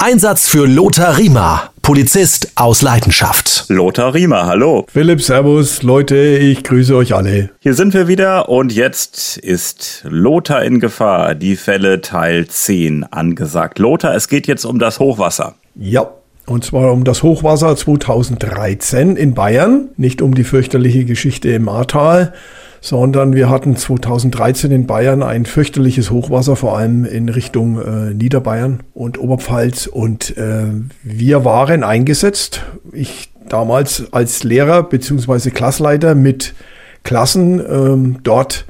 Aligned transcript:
Einsatz 0.00 0.48
für 0.48 0.64
Lothar 0.64 1.18
Riemer, 1.18 1.72
Polizist 1.82 2.52
aus 2.54 2.82
Leidenschaft. 2.82 3.64
Lothar 3.66 4.14
Riemer, 4.14 4.46
hallo. 4.46 4.86
Philipp, 4.88 5.20
Servus, 5.20 5.82
Leute, 5.82 6.16
ich 6.16 6.62
grüße 6.62 6.94
euch 6.94 7.16
alle. 7.16 7.50
Hier 7.58 7.74
sind 7.74 7.94
wir 7.94 8.06
wieder 8.06 8.48
und 8.48 8.72
jetzt 8.72 9.38
ist 9.38 10.04
Lothar 10.08 10.62
in 10.62 10.78
Gefahr, 10.78 11.34
die 11.34 11.56
Fälle 11.56 12.00
Teil 12.00 12.46
10 12.46 13.06
angesagt. 13.10 13.80
Lothar, 13.80 14.14
es 14.14 14.28
geht 14.28 14.46
jetzt 14.46 14.64
um 14.64 14.78
das 14.78 15.00
Hochwasser. 15.00 15.56
Ja, 15.74 16.08
und 16.46 16.64
zwar 16.64 16.92
um 16.92 17.02
das 17.02 17.24
Hochwasser 17.24 17.74
2013 17.74 19.16
in 19.16 19.34
Bayern, 19.34 19.88
nicht 19.96 20.22
um 20.22 20.32
die 20.32 20.44
fürchterliche 20.44 21.06
Geschichte 21.06 21.50
im 21.50 21.68
Ahrtal, 21.68 22.34
sondern 22.80 23.34
wir 23.34 23.50
hatten 23.50 23.76
2013 23.76 24.70
in 24.70 24.86
Bayern 24.86 25.22
ein 25.22 25.46
fürchterliches 25.46 26.10
Hochwasser, 26.10 26.56
vor 26.56 26.78
allem 26.78 27.04
in 27.04 27.28
Richtung 27.28 27.80
äh, 27.80 28.14
Niederbayern 28.14 28.82
und 28.94 29.18
Oberpfalz. 29.18 29.86
Und 29.86 30.36
äh, 30.36 30.66
wir 31.02 31.44
waren 31.44 31.84
eingesetzt, 31.84 32.62
ich 32.92 33.30
damals 33.48 34.12
als 34.12 34.44
Lehrer 34.44 34.82
bzw. 34.82 35.50
Klassleiter 35.50 36.14
mit 36.14 36.54
Klassen 37.02 37.60
ähm, 37.60 38.18
dort 38.22 38.66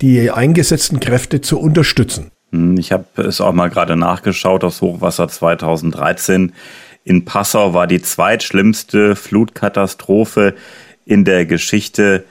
die 0.00 0.30
eingesetzten 0.30 1.00
Kräfte 1.00 1.40
zu 1.40 1.60
unterstützen. 1.60 2.30
Hm, 2.50 2.76
ich 2.78 2.92
habe 2.92 3.04
es 3.22 3.40
auch 3.40 3.52
mal 3.52 3.70
gerade 3.70 3.96
nachgeschaut, 3.96 4.62
das 4.62 4.80
Hochwasser 4.80 5.28
2013 5.28 6.52
in 7.04 7.24
Passau 7.24 7.74
war 7.74 7.86
die 7.86 8.00
zweitschlimmste 8.00 9.16
Flutkatastrophe 9.16 10.54
in 11.04 11.24
der 11.24 11.46
Geschichte 11.46 12.24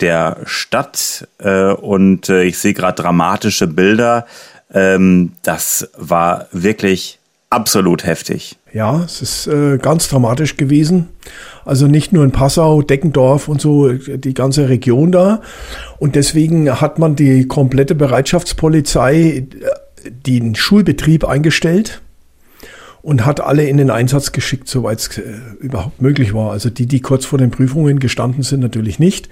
der 0.00 0.38
Stadt 0.44 1.28
äh, 1.38 1.72
und 1.72 2.28
äh, 2.28 2.44
ich 2.44 2.58
sehe 2.58 2.74
gerade 2.74 3.02
dramatische 3.02 3.66
Bilder. 3.66 4.26
Ähm, 4.72 5.32
das 5.42 5.90
war 5.96 6.46
wirklich 6.52 7.18
absolut 7.50 8.04
heftig. 8.04 8.56
Ja, 8.72 9.02
es 9.04 9.22
ist 9.22 9.46
äh, 9.46 9.78
ganz 9.78 10.08
dramatisch 10.08 10.56
gewesen. 10.56 11.08
Also 11.64 11.86
nicht 11.86 12.12
nur 12.12 12.24
in 12.24 12.32
Passau, 12.32 12.82
Deckendorf 12.82 13.48
und 13.48 13.60
so, 13.60 13.92
die 13.92 14.34
ganze 14.34 14.68
Region 14.68 15.10
da. 15.10 15.40
Und 15.98 16.14
deswegen 16.14 16.80
hat 16.80 16.98
man 16.98 17.16
die 17.16 17.46
komplette 17.46 17.94
Bereitschaftspolizei 17.94 19.14
äh, 19.14 19.44
den 20.10 20.54
Schulbetrieb 20.54 21.24
eingestellt 21.24 22.02
und 23.02 23.24
hat 23.24 23.40
alle 23.40 23.66
in 23.66 23.78
den 23.78 23.90
Einsatz 23.90 24.32
geschickt, 24.32 24.68
soweit 24.68 24.98
es 24.98 25.18
äh, 25.18 25.22
überhaupt 25.60 26.02
möglich 26.02 26.34
war. 26.34 26.50
Also 26.50 26.68
die, 26.68 26.86
die 26.86 27.00
kurz 27.00 27.24
vor 27.24 27.38
den 27.38 27.50
Prüfungen 27.50 28.00
gestanden 28.00 28.42
sind, 28.42 28.60
natürlich 28.60 28.98
nicht. 28.98 29.28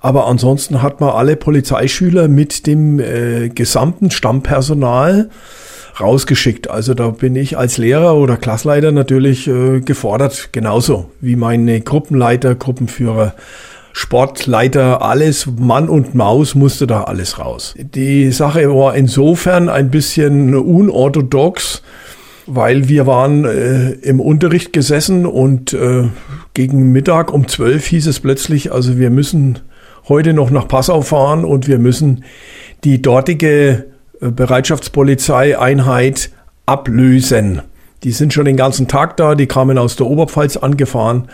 Aber 0.00 0.26
ansonsten 0.26 0.82
hat 0.82 1.00
man 1.00 1.10
alle 1.10 1.36
Polizeischüler 1.36 2.28
mit 2.28 2.66
dem 2.66 3.00
äh, 3.00 3.48
gesamten 3.48 4.10
Stammpersonal 4.10 5.30
rausgeschickt. 6.00 6.70
Also 6.70 6.94
da 6.94 7.10
bin 7.10 7.36
ich 7.36 7.58
als 7.58 7.78
Lehrer 7.78 8.16
oder 8.16 8.36
Klassleiter 8.36 8.92
natürlich 8.92 9.48
äh, 9.48 9.80
gefordert, 9.80 10.50
genauso 10.52 11.10
wie 11.20 11.36
meine 11.36 11.80
Gruppenleiter, 11.80 12.54
Gruppenführer. 12.54 13.34
Sportleiter, 13.92 15.02
alles, 15.02 15.48
Mann 15.58 15.88
und 15.88 16.14
Maus 16.14 16.54
musste 16.54 16.86
da 16.86 17.04
alles 17.04 17.40
raus. 17.40 17.74
Die 17.76 18.30
Sache 18.30 18.72
war 18.72 18.94
insofern 18.94 19.68
ein 19.68 19.90
bisschen 19.90 20.54
unorthodox, 20.54 21.82
weil 22.46 22.88
wir 22.88 23.08
waren 23.08 23.44
äh, 23.44 23.90
im 24.02 24.20
Unterricht 24.20 24.72
gesessen 24.72 25.26
und 25.26 25.72
äh, 25.72 26.04
gegen 26.54 26.92
Mittag 26.92 27.32
um 27.32 27.48
zwölf 27.48 27.86
hieß 27.86 28.06
es 28.06 28.20
plötzlich, 28.20 28.70
also 28.70 28.98
wir 28.98 29.10
müssen 29.10 29.58
heute 30.08 30.32
noch 30.32 30.50
nach 30.50 30.68
Passau 30.68 31.02
fahren 31.02 31.44
und 31.44 31.68
wir 31.68 31.78
müssen 31.78 32.24
die 32.84 33.02
dortige 33.02 33.86
äh, 34.20 34.30
Bereitschaftspolizeieinheit 34.30 36.30
ablösen. 36.66 37.62
Die 38.04 38.12
sind 38.12 38.32
schon 38.32 38.44
den 38.44 38.56
ganzen 38.56 38.88
Tag 38.88 39.16
da, 39.16 39.34
die 39.34 39.46
kamen 39.46 39.78
aus 39.78 39.96
der 39.96 40.06
Oberpfalz 40.06 40.56
angefahren 40.56 41.28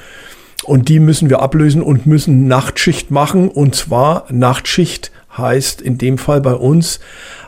und 0.64 0.88
die 0.88 0.98
müssen 0.98 1.28
wir 1.28 1.40
ablösen 1.40 1.82
und 1.82 2.06
müssen 2.06 2.48
Nachtschicht 2.48 3.10
machen 3.10 3.48
und 3.48 3.74
zwar 3.74 4.24
Nachtschicht 4.30 5.12
heißt 5.36 5.82
in 5.82 5.98
dem 5.98 6.18
Fall 6.18 6.40
bei 6.40 6.54
uns 6.54 7.00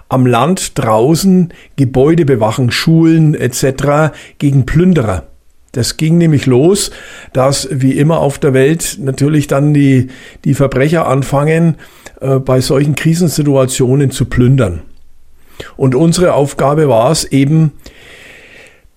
am 0.09 0.27
Land 0.27 0.79
draußen 0.79 1.53
Gebäude 1.77 2.25
bewachen, 2.25 2.71
Schulen 2.71 3.35
etc. 3.35 4.13
gegen 4.39 4.67
Plünderer. 4.67 5.25
Das 5.73 5.97
ging 5.97 6.19
nämlich 6.19 6.47
los, 6.47 6.91
dass 7.33 7.69
wie 7.71 7.93
immer 7.93 8.21
auf 8.21 8.39
der 8.39 8.55
Welt 8.55 8.99
natürlich 9.01 9.47
dann 9.47 9.75
die, 9.75 10.09
die 10.45 10.55
Verbrecher 10.55 11.07
anfangen, 11.07 11.77
äh, 12.21 12.39
bei 12.39 12.61
solchen 12.61 12.95
Krisensituationen 12.95 14.11
zu 14.11 14.25
plündern. 14.25 14.83
Und 15.77 15.95
unsere 15.95 16.35
Aufgabe 16.35 16.89
war 16.89 17.11
es 17.11 17.25
eben, 17.25 17.73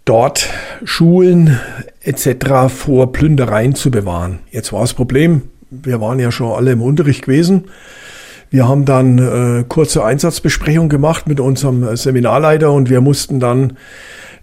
dort 0.09 0.50
Schulen 0.84 1.59
etc. 2.02 2.74
vor 2.74 3.12
Plündereien 3.12 3.75
zu 3.75 3.91
bewahren. 3.91 4.40
Jetzt 4.50 4.74
war 4.74 4.81
das 4.81 4.96
Problem, 4.96 5.44
wir 5.69 6.02
waren 6.02 6.19
ja 6.19 6.31
schon 6.31 6.52
alle 6.52 6.72
im 6.72 6.81
Unterricht 6.81 7.25
gewesen. 7.25 7.66
Wir 8.50 8.68
haben 8.68 8.85
dann 8.85 9.19
äh, 9.19 9.66
kurze 9.68 10.03
Einsatzbesprechung 10.03 10.90
gemacht 10.90 11.28
mit 11.28 11.40
unserem 11.40 11.96
Seminarleiter 11.96 12.72
und 12.72 12.90
wir 12.90 13.02
mussten 13.02 13.40
dann 13.40 13.78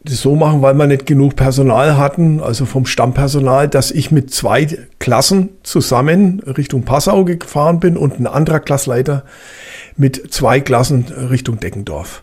das 0.06 0.20
so 0.20 0.34
machen, 0.34 0.62
weil 0.62 0.74
wir 0.74 0.86
nicht 0.86 1.06
genug 1.06 1.36
Personal 1.36 1.96
hatten, 1.96 2.40
also 2.40 2.64
vom 2.64 2.86
Stammpersonal, 2.86 3.68
dass 3.68 3.90
ich 3.90 4.10
mit 4.10 4.32
zwei 4.32 4.66
Klassen 4.98 5.50
zusammen 5.62 6.40
Richtung 6.40 6.84
Passau 6.84 7.24
gefahren 7.24 7.80
bin 7.80 7.96
und 7.96 8.18
ein 8.18 8.26
anderer 8.26 8.60
Klassleiter 8.60 9.24
mit 9.96 10.32
zwei 10.32 10.60
Klassen 10.60 11.04
Richtung 11.30 11.60
Deckendorf. 11.60 12.22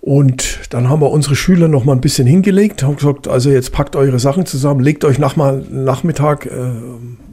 Und 0.00 0.58
dann 0.70 0.88
haben 0.88 1.00
wir 1.00 1.10
unsere 1.10 1.36
Schüler 1.36 1.68
noch 1.68 1.84
mal 1.84 1.92
ein 1.92 2.00
bisschen 2.00 2.26
hingelegt, 2.26 2.82
haben 2.82 2.96
gesagt, 2.96 3.28
also 3.28 3.50
jetzt 3.50 3.72
packt 3.72 3.94
eure 3.94 4.18
Sachen 4.18 4.46
zusammen, 4.46 4.80
legt 4.80 5.04
euch 5.04 5.18
nach 5.18 5.36
mal 5.36 5.64
Nachmittag 5.70 6.46
äh, 6.46 6.50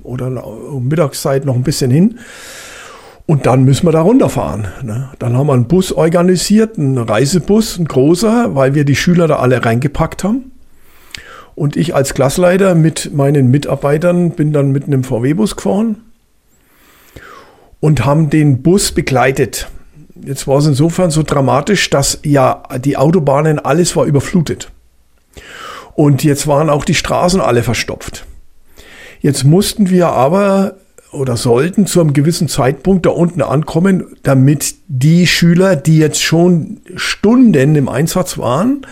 oder 0.04 0.30
Mittagszeit 0.80 1.46
noch 1.46 1.56
ein 1.56 1.64
bisschen 1.64 1.90
hin. 1.90 2.20
Und 3.30 3.46
dann 3.46 3.64
müssen 3.64 3.86
wir 3.86 3.92
da 3.92 4.02
runterfahren. 4.02 4.70
Ne? 4.82 5.10
Dann 5.20 5.38
haben 5.38 5.46
wir 5.46 5.54
einen 5.54 5.68
Bus 5.68 5.92
organisiert, 5.92 6.80
einen 6.80 6.98
Reisebus, 6.98 7.78
ein 7.78 7.86
großer, 7.86 8.56
weil 8.56 8.74
wir 8.74 8.86
die 8.86 8.96
Schüler 8.96 9.28
da 9.28 9.36
alle 9.36 9.64
reingepackt 9.64 10.24
haben. 10.24 10.52
Und 11.54 11.78
ich 11.78 11.94
als 11.94 12.16
Klassleiter 12.16 12.74
mit 12.74 13.14
meinen 13.14 13.52
Mitarbeitern 13.52 14.32
bin 14.32 14.52
dann 14.52 14.72
mit 14.72 14.86
einem 14.86 15.04
VW-Bus 15.04 15.58
gefahren 15.58 15.98
und 17.80 18.04
haben 18.04 18.32
den 18.32 18.64
Bus 18.64 18.94
begleitet. 18.94 19.70
Jetzt 20.26 20.48
war 20.48 20.58
es 20.58 20.66
insofern 20.66 21.12
so 21.12 21.22
dramatisch, 21.22 21.92
dass 21.92 22.22
ja 22.24 22.64
die 22.84 22.98
Autobahnen, 22.98 23.60
alles 23.60 23.96
war 23.96 24.06
überflutet. 24.06 24.72
Und 25.94 26.24
jetzt 26.24 26.48
waren 26.48 26.72
auch 26.72 26.84
die 26.84 26.96
Straßen 26.96 27.42
alle 27.42 27.62
verstopft. 27.62 28.26
Jetzt 29.22 29.44
mussten 29.44 29.92
wir 29.92 30.08
aber 30.08 30.78
oder 31.12 31.38
sollten 31.38 31.86
zu 31.88 32.02
einem 32.02 32.14
gewissen 32.14 32.48
Zeitpunkt 32.48 33.06
da 33.06 33.10
unten 33.10 33.42
ankommen, 33.42 34.16
damit 34.24 34.76
die 34.88 35.26
Schüler, 35.26 35.76
die 35.76 35.98
jetzt 35.98 36.22
schon 36.22 36.82
Stunden 36.96 37.76
im 37.76 37.90
Einsatz 37.90 38.38
waren, 38.38 38.86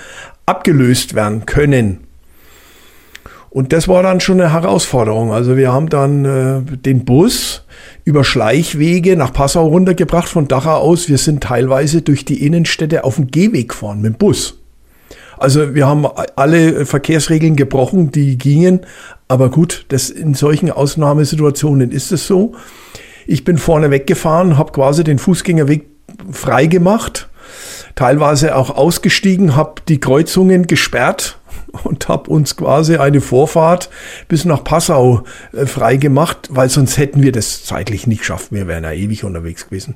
abgelöst 0.46 1.14
werden 1.14 1.46
können. 1.46 2.00
Und 3.50 3.74
das 3.74 3.88
war 3.88 4.04
dann 4.04 4.20
schon 4.20 4.42
eine 4.42 4.52
Herausforderung. 4.52 5.32
Also 5.32 5.58
wir 5.58 5.72
haben 5.72 5.90
dann 5.90 6.26
äh, 6.26 6.78
den 6.78 7.06
Bus 7.06 7.66
über 8.04 8.24
Schleichwege 8.24 9.16
nach 9.16 9.34
Passau 9.34 9.68
runtergebracht 9.68 10.28
von 10.28 10.48
Dachau 10.48 10.78
aus. 10.78 11.10
Wir 11.10 11.18
sind 11.18 11.44
teilweise 11.44 12.02
durch 12.02 12.26
die 12.26 12.46
Innenstädte 12.46 13.04
auf 13.04 13.16
dem 13.16 13.28
Gehweg 13.32 13.70
gefahren 13.70 14.02
mit 14.02 14.14
dem 14.14 14.18
Bus. 14.18 14.60
Also 15.38 15.76
wir 15.76 15.88
haben 15.88 16.08
alle 16.36 16.86
Verkehrsregeln 16.86 17.56
gebrochen, 17.56 18.12
die 18.12 18.38
gingen. 18.38 18.82
Aber 19.28 19.50
gut, 19.50 19.86
das 19.90 20.10
in 20.10 20.34
solchen 20.34 20.72
Ausnahmesituationen 20.72 21.92
ist 21.92 22.12
es 22.12 22.28
so. 22.28 22.56
Ich 23.26 23.44
bin 23.44 23.58
vorne 23.58 23.92
weggefahren, 23.92 24.58
habe 24.58 24.72
quasi 24.72 25.04
den 25.04 25.20
Fußgängerweg 25.20 25.86
frei 26.32 26.68
gemacht, 26.68 27.28
teilweise 27.96 28.56
auch 28.56 28.70
ausgestiegen, 28.70 29.56
habe 29.56 29.82
die 29.88 30.00
Kreuzungen 30.00 30.66
gesperrt 30.66 31.38
und 31.84 32.08
habe 32.08 32.30
uns 32.30 32.56
quasi 32.56 32.96
eine 32.96 33.20
Vorfahrt 33.20 33.90
bis 34.30 34.46
nach 34.46 34.64
Passau 34.64 35.24
äh, 35.52 35.66
frei 35.66 35.98
gemacht, 35.98 36.48
weil 36.52 36.70
sonst 36.70 36.98
hätten 36.98 37.22
wir 37.22 37.34
das 37.34 37.66
zeitlich 37.66 38.08
nicht 38.08 38.20
geschafft. 38.20 38.52
Wir 38.52 38.66
wären 38.68 38.86
ja 38.86 38.94
ewig 38.94 39.26
unterwegs 39.26 39.66
gewesen 39.66 39.96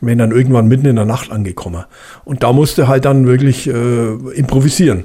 wenn 0.00 0.18
dann 0.18 0.30
irgendwann 0.30 0.68
mitten 0.68 0.86
in 0.86 0.96
der 0.96 1.04
Nacht 1.04 1.30
angekommen. 1.30 1.84
Und 2.24 2.42
da 2.42 2.52
musste 2.52 2.88
halt 2.88 3.04
dann 3.04 3.26
wirklich 3.26 3.68
äh, 3.68 4.12
improvisieren. 4.34 5.04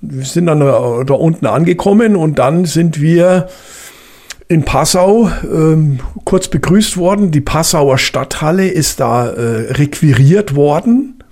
Wir 0.00 0.24
sind 0.24 0.46
dann 0.46 0.60
da, 0.60 1.04
da 1.04 1.14
unten 1.14 1.46
angekommen 1.46 2.16
und 2.16 2.38
dann 2.38 2.64
sind 2.64 3.00
wir 3.00 3.48
in 4.48 4.64
Passau 4.64 5.30
ähm, 5.44 6.00
kurz 6.24 6.48
begrüßt 6.48 6.96
worden. 6.96 7.30
Die 7.30 7.40
Passauer 7.40 7.98
Stadthalle 7.98 8.66
ist 8.66 8.98
da 9.00 9.28
äh, 9.28 9.72
requiriert 9.72 10.56
worden. 10.56 11.22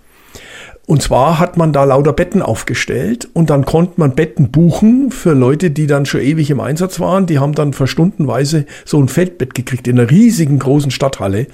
Und 0.87 1.02
zwar 1.02 1.38
hat 1.38 1.58
man 1.58 1.75
da 1.75 1.85
lauter 1.85 2.14
Betten 2.14 2.40
aufgestellt 2.40 3.29
und 3.35 3.50
dann 3.50 3.67
konnte 3.67 3.94
man 3.96 4.14
Betten 4.14 4.50
buchen 4.50 5.11
für 5.11 5.35
Leute, 5.35 5.70
die 5.70 5.87
dann 5.87 6.06
schon 6.06 6.23
ewig 6.23 6.50
im 6.50 6.61
Einsatz 6.61 6.99
waren. 6.99 7.26
Die 7.26 7.38
haben 7.38 7.55
dann 7.55 7.75
verstundenweise 7.75 8.64
so 8.87 8.99
ein 8.99 9.08
Feldbett 9.08 9.55
gekriegt 9.55 9.87
in 9.87 9.99
einer 9.99 10.11
riesigen 10.11 10.58
großen 10.58 10.90
Stadthalle. 10.90 11.49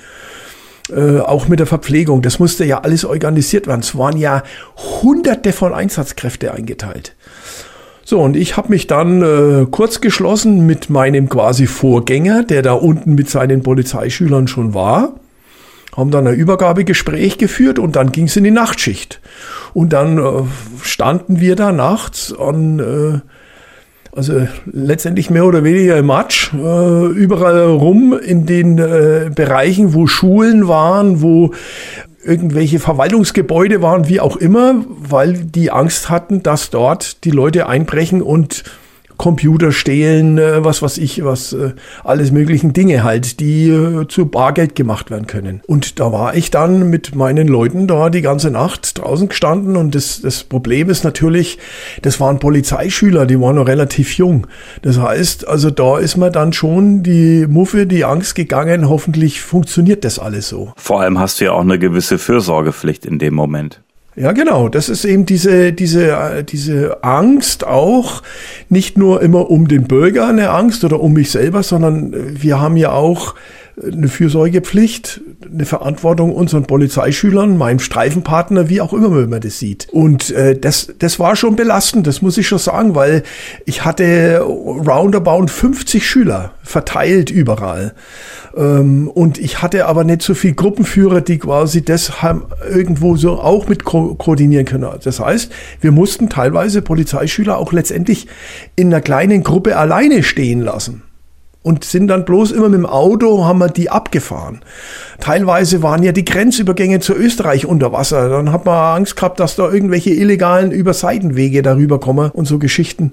Äh, 0.90 1.20
auch 1.20 1.48
mit 1.48 1.60
der 1.60 1.66
Verpflegung. 1.66 2.20
Das 2.20 2.38
musste 2.38 2.64
ja 2.64 2.80
alles 2.80 3.06
organisiert 3.06 3.66
werden. 3.66 3.80
Es 3.80 3.96
waren 3.96 4.18
ja 4.18 4.42
hunderte 4.76 5.52
von 5.52 5.72
Einsatzkräfte 5.72 6.52
eingeteilt. 6.52 7.16
So, 8.04 8.20
und 8.20 8.36
ich 8.36 8.58
habe 8.58 8.68
mich 8.68 8.86
dann 8.86 9.22
äh, 9.22 9.66
kurz 9.70 10.02
geschlossen 10.02 10.66
mit 10.66 10.90
meinem 10.90 11.30
quasi 11.30 11.66
Vorgänger, 11.66 12.42
der 12.42 12.60
da 12.60 12.74
unten 12.74 13.14
mit 13.14 13.30
seinen 13.30 13.62
Polizeischülern 13.62 14.46
schon 14.46 14.74
war. 14.74 15.14
Haben 15.96 16.10
dann 16.10 16.26
ein 16.26 16.34
Übergabegespräch 16.34 17.38
geführt 17.38 17.78
und 17.78 17.96
dann 17.96 18.12
ging 18.12 18.26
es 18.26 18.36
in 18.36 18.44
die 18.44 18.50
Nachtschicht. 18.50 19.20
Und 19.72 19.94
dann 19.94 20.18
äh, 20.18 20.42
standen 20.82 21.40
wir 21.40 21.56
da 21.56 21.72
nachts 21.72 22.34
an 22.38 22.78
äh, 22.78 23.20
also 24.16 24.46
letztendlich 24.66 25.30
mehr 25.30 25.44
oder 25.44 25.64
weniger 25.64 25.96
im 25.98 26.06
Matsch, 26.06 26.52
äh, 26.54 27.06
überall 27.06 27.70
rum 27.70 28.18
in 28.18 28.46
den 28.46 28.78
äh, 28.78 29.30
Bereichen, 29.34 29.94
wo 29.94 30.06
Schulen 30.06 30.68
waren, 30.68 31.20
wo 31.20 31.52
irgendwelche 32.24 32.78
Verwaltungsgebäude 32.78 33.82
waren, 33.82 34.08
wie 34.08 34.20
auch 34.20 34.36
immer, 34.36 34.84
weil 34.88 35.34
die 35.34 35.70
Angst 35.70 36.08
hatten, 36.08 36.42
dass 36.42 36.70
dort 36.70 37.24
die 37.24 37.30
Leute 37.30 37.68
einbrechen 37.68 38.22
und 38.22 38.64
Computer 39.16 39.72
stehlen, 39.72 40.38
äh, 40.38 40.64
was 40.64 40.82
was 40.82 40.98
ich, 40.98 41.24
was 41.24 41.52
äh, 41.52 41.72
alles 42.02 42.30
möglichen 42.30 42.72
Dinge 42.72 43.04
halt, 43.04 43.40
die 43.40 43.68
äh, 43.68 44.06
zu 44.08 44.26
Bargeld 44.26 44.74
gemacht 44.74 45.10
werden 45.10 45.26
können. 45.26 45.60
Und 45.66 46.00
da 46.00 46.12
war 46.12 46.34
ich 46.34 46.50
dann 46.50 46.90
mit 46.90 47.14
meinen 47.14 47.48
Leuten 47.48 47.86
da 47.86 48.10
die 48.10 48.22
ganze 48.22 48.50
Nacht 48.50 48.98
draußen 48.98 49.28
gestanden 49.28 49.76
und 49.76 49.94
das, 49.94 50.20
das 50.20 50.44
Problem 50.44 50.90
ist 50.90 51.04
natürlich, 51.04 51.58
das 52.02 52.20
waren 52.20 52.38
Polizeischüler, 52.38 53.26
die 53.26 53.40
waren 53.40 53.56
noch 53.56 53.66
relativ 53.66 54.16
jung. 54.16 54.46
Das 54.82 54.98
heißt, 54.98 55.46
also 55.46 55.70
da 55.70 55.98
ist 55.98 56.16
mir 56.16 56.30
dann 56.30 56.52
schon 56.52 57.02
die 57.02 57.46
Muffe, 57.48 57.86
die 57.86 58.04
Angst 58.04 58.34
gegangen, 58.34 58.88
hoffentlich 58.88 59.40
funktioniert 59.40 60.04
das 60.04 60.18
alles 60.18 60.48
so. 60.48 60.72
Vor 60.76 61.00
allem 61.00 61.18
hast 61.18 61.40
du 61.40 61.46
ja 61.46 61.52
auch 61.52 61.60
eine 61.60 61.78
gewisse 61.78 62.18
Fürsorgepflicht 62.18 63.06
in 63.06 63.18
dem 63.18 63.34
Moment. 63.34 63.80
Ja, 64.16 64.30
genau. 64.30 64.68
Das 64.68 64.88
ist 64.88 65.04
eben 65.04 65.26
diese, 65.26 65.72
diese, 65.72 66.12
äh, 66.12 66.44
diese 66.44 67.02
Angst 67.02 67.66
auch, 67.66 68.22
nicht 68.68 68.96
nur 68.96 69.20
immer 69.22 69.50
um 69.50 69.66
den 69.66 69.84
Bürger 69.84 70.28
eine 70.28 70.50
Angst 70.50 70.84
oder 70.84 71.00
um 71.00 71.14
mich 71.14 71.32
selber, 71.32 71.62
sondern 71.64 72.12
äh, 72.12 72.42
wir 72.42 72.60
haben 72.60 72.76
ja 72.76 72.92
auch 72.92 73.34
eine 73.82 74.08
Fürsorgepflicht, 74.08 75.20
eine 75.52 75.64
Verantwortung 75.64 76.32
unseren 76.32 76.64
Polizeischülern, 76.64 77.58
meinem 77.58 77.80
Streifenpartner, 77.80 78.68
wie 78.68 78.80
auch 78.80 78.92
immer 78.92 79.08
man 79.26 79.40
das 79.40 79.58
sieht. 79.58 79.88
Und 79.90 80.30
äh, 80.30 80.58
das, 80.58 80.92
das 80.98 81.18
war 81.18 81.34
schon 81.34 81.56
belastend, 81.56 82.06
das 82.06 82.22
muss 82.22 82.38
ich 82.38 82.46
schon 82.46 82.58
sagen, 82.58 82.94
weil 82.94 83.24
ich 83.64 83.84
hatte 83.84 84.40
roundabout 84.40 85.48
50 85.48 86.08
Schüler 86.08 86.52
verteilt 86.62 87.30
überall. 87.30 87.94
Ähm, 88.56 89.08
und 89.08 89.38
ich 89.38 89.60
hatte 89.62 89.86
aber 89.86 90.04
nicht 90.04 90.22
so 90.22 90.34
viel 90.34 90.54
Gruppenführer, 90.54 91.20
die 91.20 91.38
quasi 91.38 91.84
das 91.84 92.22
haben 92.22 92.44
irgendwo 92.68 93.16
so 93.16 93.40
auch 93.40 93.68
mit 93.68 93.84
ko 93.84 94.14
koordinieren 94.14 94.66
können. 94.66 94.88
Das 95.02 95.20
heißt, 95.20 95.50
wir 95.80 95.90
mussten 95.90 96.28
teilweise 96.28 96.82
Polizeischüler 96.82 97.58
auch 97.58 97.72
letztendlich 97.72 98.28
in 98.76 98.88
einer 98.88 99.00
kleinen 99.00 99.42
Gruppe 99.42 99.76
alleine 99.76 100.22
stehen 100.22 100.60
lassen 100.60 101.03
und 101.64 101.82
sind 101.82 102.08
dann 102.08 102.26
bloß 102.26 102.52
immer 102.52 102.68
mit 102.68 102.78
dem 102.78 102.86
Auto, 102.86 103.46
haben 103.46 103.58
wir 103.58 103.68
die 103.68 103.90
abgefahren. 103.90 104.60
Teilweise 105.18 105.82
waren 105.82 106.02
ja 106.02 106.12
die 106.12 106.24
Grenzübergänge 106.24 107.00
zu 107.00 107.14
Österreich 107.14 107.64
unter 107.64 107.90
Wasser. 107.90 108.28
Dann 108.28 108.52
hat 108.52 108.66
man 108.66 108.98
Angst 108.98 109.16
gehabt, 109.16 109.40
dass 109.40 109.56
da 109.56 109.72
irgendwelche 109.72 110.10
illegalen 110.10 110.72
Überseitenwege 110.72 111.62
darüber 111.62 111.98
kommen 111.98 112.30
und 112.30 112.44
so 112.44 112.58
Geschichten. 112.58 113.12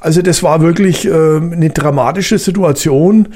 Also 0.00 0.22
das 0.22 0.42
war 0.42 0.62
wirklich 0.62 1.06
äh, 1.06 1.10
eine 1.12 1.68
dramatische 1.68 2.38
Situation. 2.38 3.28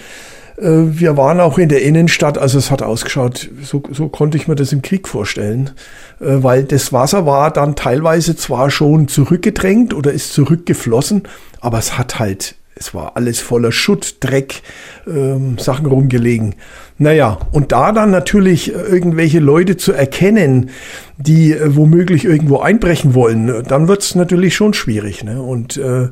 Äh, 0.57 0.63
wir 0.65 1.19
waren 1.19 1.39
auch 1.39 1.59
in 1.59 1.69
der 1.69 1.83
Innenstadt, 1.83 2.39
also 2.39 2.57
es 2.57 2.71
hat 2.71 2.81
ausgeschaut, 2.81 3.51
so, 3.63 3.83
so 3.93 4.09
konnte 4.09 4.39
ich 4.39 4.49
mir 4.49 4.57
das 4.57 4.73
im 4.73 4.81
Krieg 4.81 5.07
vorstellen, 5.07 5.73
äh, 6.19 6.25
weil 6.43 6.65
das 6.65 6.95
Wasser 6.95 7.27
war 7.27 7.51
dann 7.51 7.77
teilweise 7.77 8.37
zwar 8.37 8.71
schon 8.71 9.07
zurückgedrängt 9.09 9.93
oder 9.93 10.13
ist 10.13 10.33
zurückgeflossen, 10.33 11.25
aber 11.61 11.79
es 11.79 11.99
hat 11.99 12.19
halt 12.19 12.55
es 12.79 12.93
war 12.93 13.17
alles 13.17 13.41
voller 13.41 13.73
Schutt, 13.73 14.19
Dreck, 14.21 14.63
ähm, 15.07 15.57
Sachen 15.59 15.87
rumgelegen. 15.87 16.55
Naja, 16.99 17.39
und 17.51 17.73
da 17.73 17.93
dann 17.93 18.11
natürlich 18.11 18.73
irgendwelche 18.73 19.39
Leute 19.39 19.79
zu 19.79 19.93
erkennen, 19.93 20.71
die 21.17 21.53
äh, 21.53 21.75
womöglich 21.75 22.27
irgendwo 22.27 22.59
einbrechen 22.59 23.15
wollen, 23.15 23.65
dann 23.67 23.89
wird's 23.89 24.15
natürlich 24.15 24.55
schon 24.55 24.75
schwierig. 24.75 25.25
Ne? 25.25 25.41
Und 25.41 25.79
äh, 25.79 26.09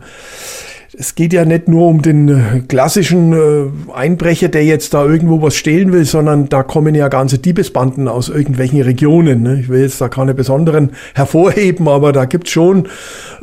es 0.97 1.15
geht 1.15 1.33
ja 1.33 1.45
nicht 1.45 1.69
nur 1.69 1.89
um 1.89 2.03
den 2.03 2.29
äh, 2.29 2.61
klassischen 2.67 3.33
äh, 3.33 3.93
Einbrecher, 3.93 4.49
der 4.49 4.65
jetzt 4.65 4.95
da 4.95 5.05
irgendwo 5.05 5.43
was 5.43 5.55
stehlen 5.55 5.93
will, 5.93 6.05
sondern 6.05 6.49
da 6.49 6.63
kommen 6.63 6.95
ja 6.95 7.09
ganze 7.09 7.39
Diebesbanden 7.39 8.09
aus 8.09 8.29
irgendwelchen 8.29 8.83
Regionen. 8.83 9.43
Ne? 9.43 9.61
Ich 9.61 9.69
will 9.69 9.83
jetzt 9.83 10.01
da 10.01 10.09
keine 10.09 10.35
besonderen 10.35 10.91
hervorheben, 11.15 11.89
aber 11.89 12.13
da 12.13 12.25
gibt's 12.25 12.51
schon 12.51 12.87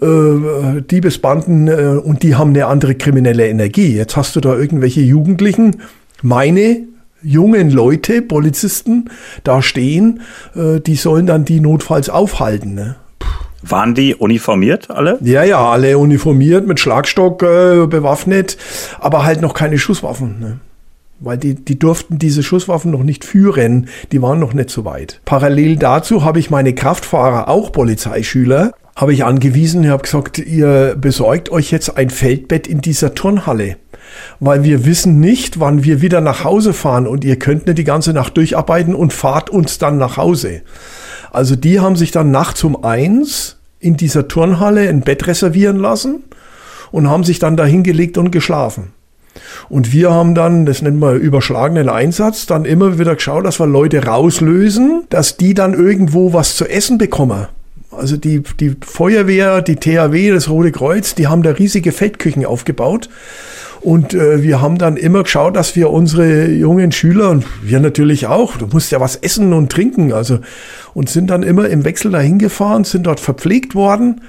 äh, 0.01 0.81
Diebesbanden 0.81 1.67
äh, 1.67 1.99
und 2.01 2.23
die 2.23 2.35
haben 2.35 2.51
eine 2.51 2.67
andere 2.67 2.95
kriminelle 2.95 3.47
Energie. 3.47 3.95
Jetzt 3.95 4.15
hast 4.15 4.35
du 4.35 4.39
da 4.39 4.55
irgendwelche 4.55 5.01
Jugendlichen, 5.01 5.77
meine 6.21 6.83
jungen 7.23 7.69
Leute, 7.69 8.21
Polizisten, 8.21 9.09
da 9.43 9.61
stehen, 9.61 10.21
äh, 10.55 10.79
die 10.79 10.95
sollen 10.95 11.25
dann 11.25 11.45
die 11.45 11.59
notfalls 11.59 12.09
aufhalten. 12.09 12.73
Ne? 12.73 12.95
Waren 13.61 13.93
die 13.93 14.15
uniformiert 14.15 14.89
alle? 14.89 15.17
Ja, 15.21 15.43
ja, 15.43 15.69
alle 15.69 15.97
uniformiert, 15.97 16.67
mit 16.67 16.79
Schlagstock 16.79 17.43
äh, 17.43 17.85
bewaffnet, 17.87 18.57
aber 18.99 19.23
halt 19.23 19.41
noch 19.41 19.53
keine 19.53 19.77
Schusswaffen. 19.77 20.39
Ne? 20.39 20.59
Weil 21.19 21.37
die, 21.37 21.53
die 21.53 21.77
durften 21.77 22.17
diese 22.17 22.41
Schusswaffen 22.41 22.91
noch 22.91 23.03
nicht 23.03 23.23
führen, 23.23 23.87
die 24.11 24.21
waren 24.21 24.39
noch 24.39 24.53
nicht 24.53 24.71
so 24.71 24.85
weit. 24.85 25.21
Parallel 25.25 25.77
dazu 25.77 26.23
habe 26.23 26.39
ich 26.39 26.49
meine 26.49 26.73
Kraftfahrer, 26.73 27.47
auch 27.47 27.71
Polizeischüler, 27.71 28.73
habe 28.95 29.13
ich 29.13 29.23
angewiesen, 29.23 29.83
ich 29.83 29.89
habe 29.89 30.03
gesagt, 30.03 30.39
ihr 30.39 30.95
besorgt 30.99 31.49
euch 31.49 31.71
jetzt 31.71 31.95
ein 31.97 32.09
Feldbett 32.09 32.67
in 32.67 32.81
dieser 32.81 33.13
Turnhalle. 33.13 33.77
Weil 34.39 34.63
wir 34.63 34.85
wissen 34.85 35.19
nicht, 35.19 35.59
wann 35.59 35.83
wir 35.83 36.01
wieder 36.01 36.21
nach 36.21 36.43
Hause 36.43 36.73
fahren 36.73 37.07
und 37.07 37.23
ihr 37.23 37.37
könnt 37.37 37.67
nicht 37.67 37.77
die 37.77 37.83
ganze 37.83 38.13
Nacht 38.13 38.35
durcharbeiten 38.35 38.95
und 38.95 39.13
fahrt 39.13 39.49
uns 39.49 39.77
dann 39.77 39.97
nach 39.97 40.17
Hause. 40.17 40.63
Also 41.31 41.55
die 41.55 41.79
haben 41.79 41.95
sich 41.95 42.11
dann 42.11 42.29
nachts 42.29 42.63
um 42.63 42.83
eins 42.83 43.57
in 43.79 43.97
dieser 43.97 44.27
Turnhalle 44.27 44.87
ein 44.87 45.01
Bett 45.01 45.25
reservieren 45.27 45.77
lassen 45.77 46.23
und 46.91 47.09
haben 47.09 47.23
sich 47.23 47.39
dann 47.39 47.57
da 47.57 47.65
hingelegt 47.65 48.17
und 48.17 48.31
geschlafen. 48.31 48.93
Und 49.69 49.93
wir 49.93 50.11
haben 50.11 50.35
dann, 50.35 50.65
das 50.65 50.81
nennt 50.81 50.99
man 50.99 51.17
überschlagenen 51.17 51.87
Einsatz, 51.87 52.45
dann 52.45 52.65
immer 52.65 52.99
wieder 52.99 53.15
geschaut, 53.15 53.45
dass 53.45 53.59
wir 53.59 53.65
Leute 53.65 54.05
rauslösen, 54.05 55.03
dass 55.09 55.37
die 55.37 55.53
dann 55.53 55.73
irgendwo 55.73 56.33
was 56.33 56.57
zu 56.57 56.69
essen 56.69 56.97
bekommen. 56.97 57.47
Also 57.91 58.17
die, 58.17 58.43
die 58.59 58.75
Feuerwehr, 58.81 59.61
die 59.61 59.77
THW, 59.77 60.31
das 60.31 60.49
Rote 60.49 60.71
Kreuz, 60.71 61.15
die 61.15 61.27
haben 61.27 61.43
da 61.43 61.51
riesige 61.51 61.91
Feldküchen 61.91 62.45
aufgebaut. 62.45 63.09
Und 63.81 64.13
äh, 64.13 64.43
wir 64.43 64.61
haben 64.61 64.77
dann 64.77 64.95
immer 64.95 65.23
geschaut, 65.23 65.55
dass 65.55 65.75
wir 65.75 65.89
unsere 65.89 66.47
jungen 66.47 66.91
Schüler 66.91 67.31
und 67.31 67.45
wir 67.63 67.79
natürlich 67.79 68.27
auch, 68.27 68.57
du 68.57 68.67
musst 68.67 68.91
ja 68.91 68.99
was 68.99 69.15
essen 69.15 69.53
und 69.53 69.71
trinken, 69.71 70.13
also 70.13 70.39
und 70.93 71.09
sind 71.09 71.31
dann 71.31 71.41
immer 71.41 71.67
im 71.67 71.83
Wechsel 71.83 72.11
dahin 72.11 72.37
gefahren, 72.37 72.83
sind 72.83 73.07
dort 73.07 73.19
verpflegt 73.19 73.73
worden. 73.73 74.21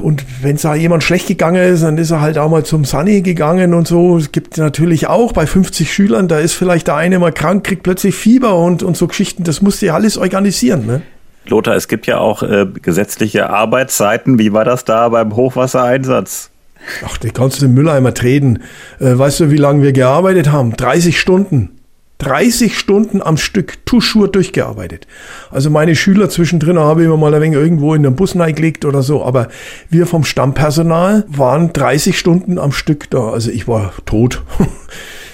Und 0.00 0.24
wenn 0.42 0.56
es 0.56 0.62
da 0.62 0.74
jemand 0.74 1.02
schlecht 1.02 1.26
gegangen 1.26 1.62
ist, 1.62 1.82
dann 1.82 1.98
ist 1.98 2.10
er 2.10 2.20
halt 2.20 2.38
auch 2.38 2.50
mal 2.50 2.64
zum 2.64 2.84
Sunny 2.84 3.22
gegangen 3.22 3.74
und 3.74 3.88
so. 3.88 4.18
Es 4.18 4.30
gibt 4.30 4.58
natürlich 4.58 5.06
auch 5.08 5.32
bei 5.32 5.46
50 5.46 5.92
Schülern, 5.92 6.28
da 6.28 6.38
ist 6.38 6.52
vielleicht 6.52 6.86
der 6.86 6.96
eine 6.96 7.18
mal 7.18 7.32
krank, 7.32 7.64
kriegt 7.64 7.82
plötzlich 7.82 8.14
Fieber 8.14 8.56
und, 8.56 8.82
und 8.82 8.96
so 8.96 9.08
Geschichten. 9.08 9.42
Das 9.42 9.62
musst 9.62 9.82
du 9.82 9.86
ja 9.86 9.94
alles 9.94 10.18
organisieren. 10.18 10.86
Ne? 10.86 11.02
Lothar, 11.46 11.74
es 11.74 11.88
gibt 11.88 12.06
ja 12.06 12.18
auch 12.18 12.42
äh, 12.42 12.66
gesetzliche 12.80 13.50
Arbeitszeiten. 13.50 14.38
Wie 14.38 14.52
war 14.52 14.64
das 14.64 14.84
da 14.84 15.08
beim 15.08 15.34
Hochwassereinsatz? 15.34 16.50
Ach, 17.04 17.16
die 17.18 17.30
kannst 17.30 17.60
du 17.60 17.66
den 17.66 17.74
Mülleimer 17.74 18.14
treten. 18.14 18.60
Äh, 18.98 19.18
weißt 19.18 19.40
du, 19.40 19.50
wie 19.50 19.56
lange 19.56 19.82
wir 19.82 19.92
gearbeitet 19.92 20.52
haben? 20.52 20.76
30 20.76 21.18
Stunden. 21.18 21.80
30 22.20 22.78
Stunden 22.78 23.22
am 23.22 23.38
Stück 23.38 23.84
Tuschur 23.86 24.28
durchgearbeitet. 24.28 25.06
Also 25.50 25.70
meine 25.70 25.96
Schüler 25.96 26.28
zwischendrin 26.28 26.78
habe 26.78 27.00
ich 27.00 27.06
immer 27.06 27.16
mal 27.16 27.34
ein 27.34 27.40
wenig 27.40 27.58
irgendwo 27.58 27.94
in 27.94 28.02
den 28.02 28.14
Bus 28.14 28.34
gelegt 28.34 28.84
oder 28.84 29.02
so, 29.02 29.24
aber 29.24 29.48
wir 29.88 30.06
vom 30.06 30.24
Stammpersonal 30.24 31.24
waren 31.28 31.72
30 31.72 32.18
Stunden 32.18 32.58
am 32.58 32.72
Stück 32.72 33.10
da. 33.10 33.30
Also 33.30 33.50
ich 33.50 33.66
war 33.66 33.92
tot. 34.04 34.42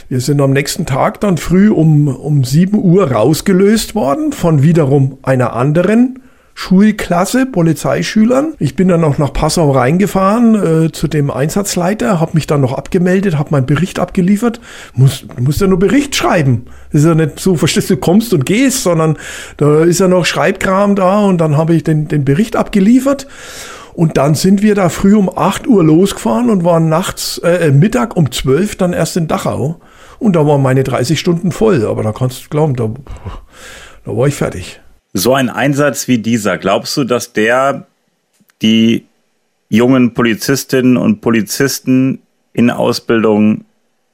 Wir 0.09 0.21
sind 0.21 0.41
am 0.41 0.53
nächsten 0.53 0.87
Tag 0.87 1.21
dann 1.21 1.37
früh 1.37 1.69
um, 1.69 2.07
um 2.07 2.45
7 2.45 2.79
Uhr 2.79 3.11
rausgelöst 3.11 3.97
worden 3.97 4.31
von 4.31 4.63
wiederum 4.63 5.19
einer 5.23 5.53
anderen 5.53 6.21
Schulklasse, 6.59 7.45
Polizeischülern. 7.45 8.55
Ich 8.59 8.77
bin 8.77 8.89
dann 8.89 9.03
noch 9.03 9.19
nach 9.19 9.35
Passau 9.35 9.73
reingefahren 9.73 10.87
äh, 10.87 10.91
zu 10.91 11.07
dem 11.07 11.31
Einsatzleiter, 11.31 12.19
habe 12.19 12.33
mich 12.33 12.47
dann 12.47 12.63
noch 12.63 12.73
abgemeldet, 12.73 13.37
habe 13.37 13.51
meinen 13.51 13.67
Bericht 13.67 13.99
abgeliefert. 13.99 14.59
Muss, 14.95 15.27
muss 15.39 15.61
ja 15.61 15.67
nur 15.67 15.79
Bericht 15.79 16.17
schreiben. 16.17 16.65
Das 16.91 17.03
ist 17.03 17.07
ja 17.07 17.15
nicht 17.15 17.41
so, 17.41 17.57
verstehst 17.57 17.91
du, 17.91 17.99
kommst 17.99 18.33
und 18.33 18.47
gehst, 18.47 18.85
sondern 18.85 19.19
da 19.59 19.85
ist 19.85 20.01
ja 20.01 20.09
noch 20.09 20.25
Schreibkram 20.25 20.97
da 20.97 21.21
und 21.21 21.39
dann 21.43 21.59
habe 21.59 21.75
ich 21.75 21.85
den, 21.85 22.09
den 22.09 22.25
Bericht 22.25 22.57
abgeliefert. 22.57 23.29
Und 23.93 24.17
dann 24.17 24.35
sind 24.35 24.63
wir 24.63 24.75
da 24.75 24.89
früh 24.89 25.15
um 25.15 25.31
8 25.37 25.67
Uhr 25.67 25.85
losgefahren 25.85 26.49
und 26.49 26.65
waren 26.65 26.89
nachts, 26.89 27.37
äh, 27.45 27.71
Mittag 27.71 28.17
um 28.17 28.33
12 28.33 28.77
dann 28.77 28.95
erst 28.95 29.19
in 29.19 29.29
Dachau 29.29 29.79
Und 30.19 30.37
da 30.37 30.47
waren 30.47 30.63
meine 30.63 30.85
30 30.85 31.21
Stunden 31.21 31.53
voll. 31.53 31.85
Aber 31.85 32.03
da 32.03 32.13
kannst 32.13 32.47
du 32.47 32.49
glauben, 32.49 32.75
da, 32.77 32.89
da 34.07 34.17
war 34.17 34.27
ich 34.27 34.35
fertig. 34.35 34.81
So 35.17 35.33
ein 35.33 35.49
Einsatz 35.49 36.09
wie 36.09 36.19
dieser, 36.19 36.59
glaubst 36.59 36.95
du, 36.99 37.05
dass 37.05 37.33
der 37.33 37.87
die 38.61 39.07
jungen 39.71 40.13
Polizistinnen 40.13 40.99
und 40.99 41.23
Polizisten 41.23 42.19
in 42.53 42.71
Ausbildung 42.71 43.65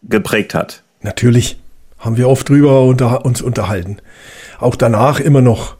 geprägt 0.04 0.54
hat? 0.54 0.84
Natürlich. 1.00 1.58
Haben 1.98 2.16
wir 2.18 2.28
oft 2.28 2.48
drüber 2.48 2.82
unter, 2.82 3.24
uns 3.24 3.42
unterhalten. 3.42 3.96
Auch 4.60 4.76
danach 4.76 5.18
immer 5.18 5.40
noch. 5.40 5.76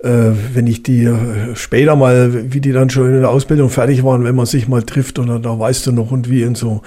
Äh, 0.00 0.30
wenn 0.54 0.68
ich 0.68 0.84
die 0.84 1.06
äh, 1.06 1.56
später 1.56 1.96
mal, 1.96 2.52
wie 2.52 2.60
die 2.60 2.70
dann 2.70 2.88
schon 2.88 3.06
in 3.06 3.20
der 3.20 3.30
Ausbildung 3.30 3.68
fertig 3.68 4.04
waren, 4.04 4.22
wenn 4.22 4.36
man 4.36 4.46
sich 4.46 4.68
mal 4.68 4.84
trifft 4.84 5.18
und 5.18 5.44
da 5.44 5.58
weißt 5.58 5.88
du 5.88 5.92
noch 5.92 6.12
und 6.12 6.30
wie 6.30 6.44
und 6.44 6.56
so. 6.56 6.82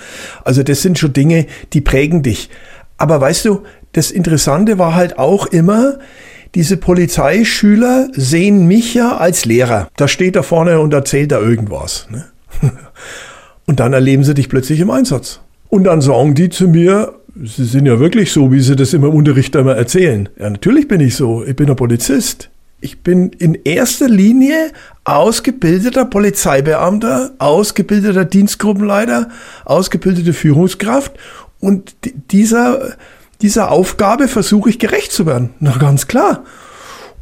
Also 0.45 0.63
das 0.63 0.81
sind 0.81 0.97
schon 0.97 1.11
Dinge, 1.11 1.45
die 1.73 1.81
prägen 1.81 2.23
dich. 2.23 2.49
Aber 2.95 3.19
weißt 3.19 3.43
du, 3.43 3.63
das 3.91 4.11
Interessante 4.11 4.77
war 4.77 4.95
halt 4.95 5.19
auch 5.19 5.47
immer, 5.47 5.99
diese 6.55 6.77
Polizeischüler 6.77 8.07
sehen 8.13 8.65
mich 8.65 8.93
ja 8.93 9.17
als 9.17 9.45
Lehrer. 9.45 9.89
Da 9.97 10.07
steht 10.07 10.35
da 10.35 10.41
vorne 10.41 10.79
und 10.79 10.93
erzählt 10.93 11.31
da 11.31 11.39
irgendwas. 11.39 12.07
Ne? 12.09 12.25
Und 13.67 13.79
dann 13.79 13.93
erleben 13.93 14.23
sie 14.23 14.35
dich 14.35 14.47
plötzlich 14.47 14.79
im 14.79 14.91
Einsatz. 14.91 15.39
Und 15.69 15.85
dann 15.85 15.99
sagen 15.99 16.35
die 16.35 16.49
zu 16.49 16.67
mir, 16.67 17.15
sie 17.43 17.65
sind 17.65 17.87
ja 17.87 17.99
wirklich 17.99 18.31
so, 18.31 18.51
wie 18.51 18.59
sie 18.59 18.75
das 18.75 18.93
immer 18.93 19.07
im 19.07 19.15
Unterricht 19.15 19.55
immer 19.55 19.75
erzählen. 19.75 20.29
Ja, 20.39 20.49
natürlich 20.49 20.87
bin 20.87 21.01
ich 21.01 21.15
so. 21.15 21.43
Ich 21.43 21.55
bin 21.55 21.69
ein 21.69 21.75
Polizist. 21.75 22.49
Ich 22.79 23.01
bin 23.01 23.29
in 23.29 23.55
erster 23.63 24.07
Linie 24.07 24.71
ausgebildeter 25.03 26.05
Polizeibeamter, 26.05 27.31
ausgebildeter 27.39 28.25
Dienstgruppenleiter, 28.25 29.29
ausgebildete 29.65 30.33
Führungskraft 30.33 31.13
und 31.59 31.95
dieser, 32.31 32.95
dieser 33.41 33.71
Aufgabe 33.71 34.27
versuche 34.27 34.69
ich 34.69 34.79
gerecht 34.79 35.11
zu 35.11 35.25
werden. 35.25 35.51
Na 35.59 35.77
ganz 35.77 36.07
klar. 36.07 36.43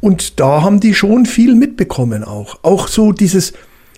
Und 0.00 0.38
da 0.40 0.62
haben 0.62 0.80
die 0.80 0.94
schon 0.94 1.26
viel 1.26 1.54
mitbekommen 1.54 2.24
auch. 2.24 2.58
Auch 2.62 2.88
so 2.88 3.12
dieses, 3.12 3.54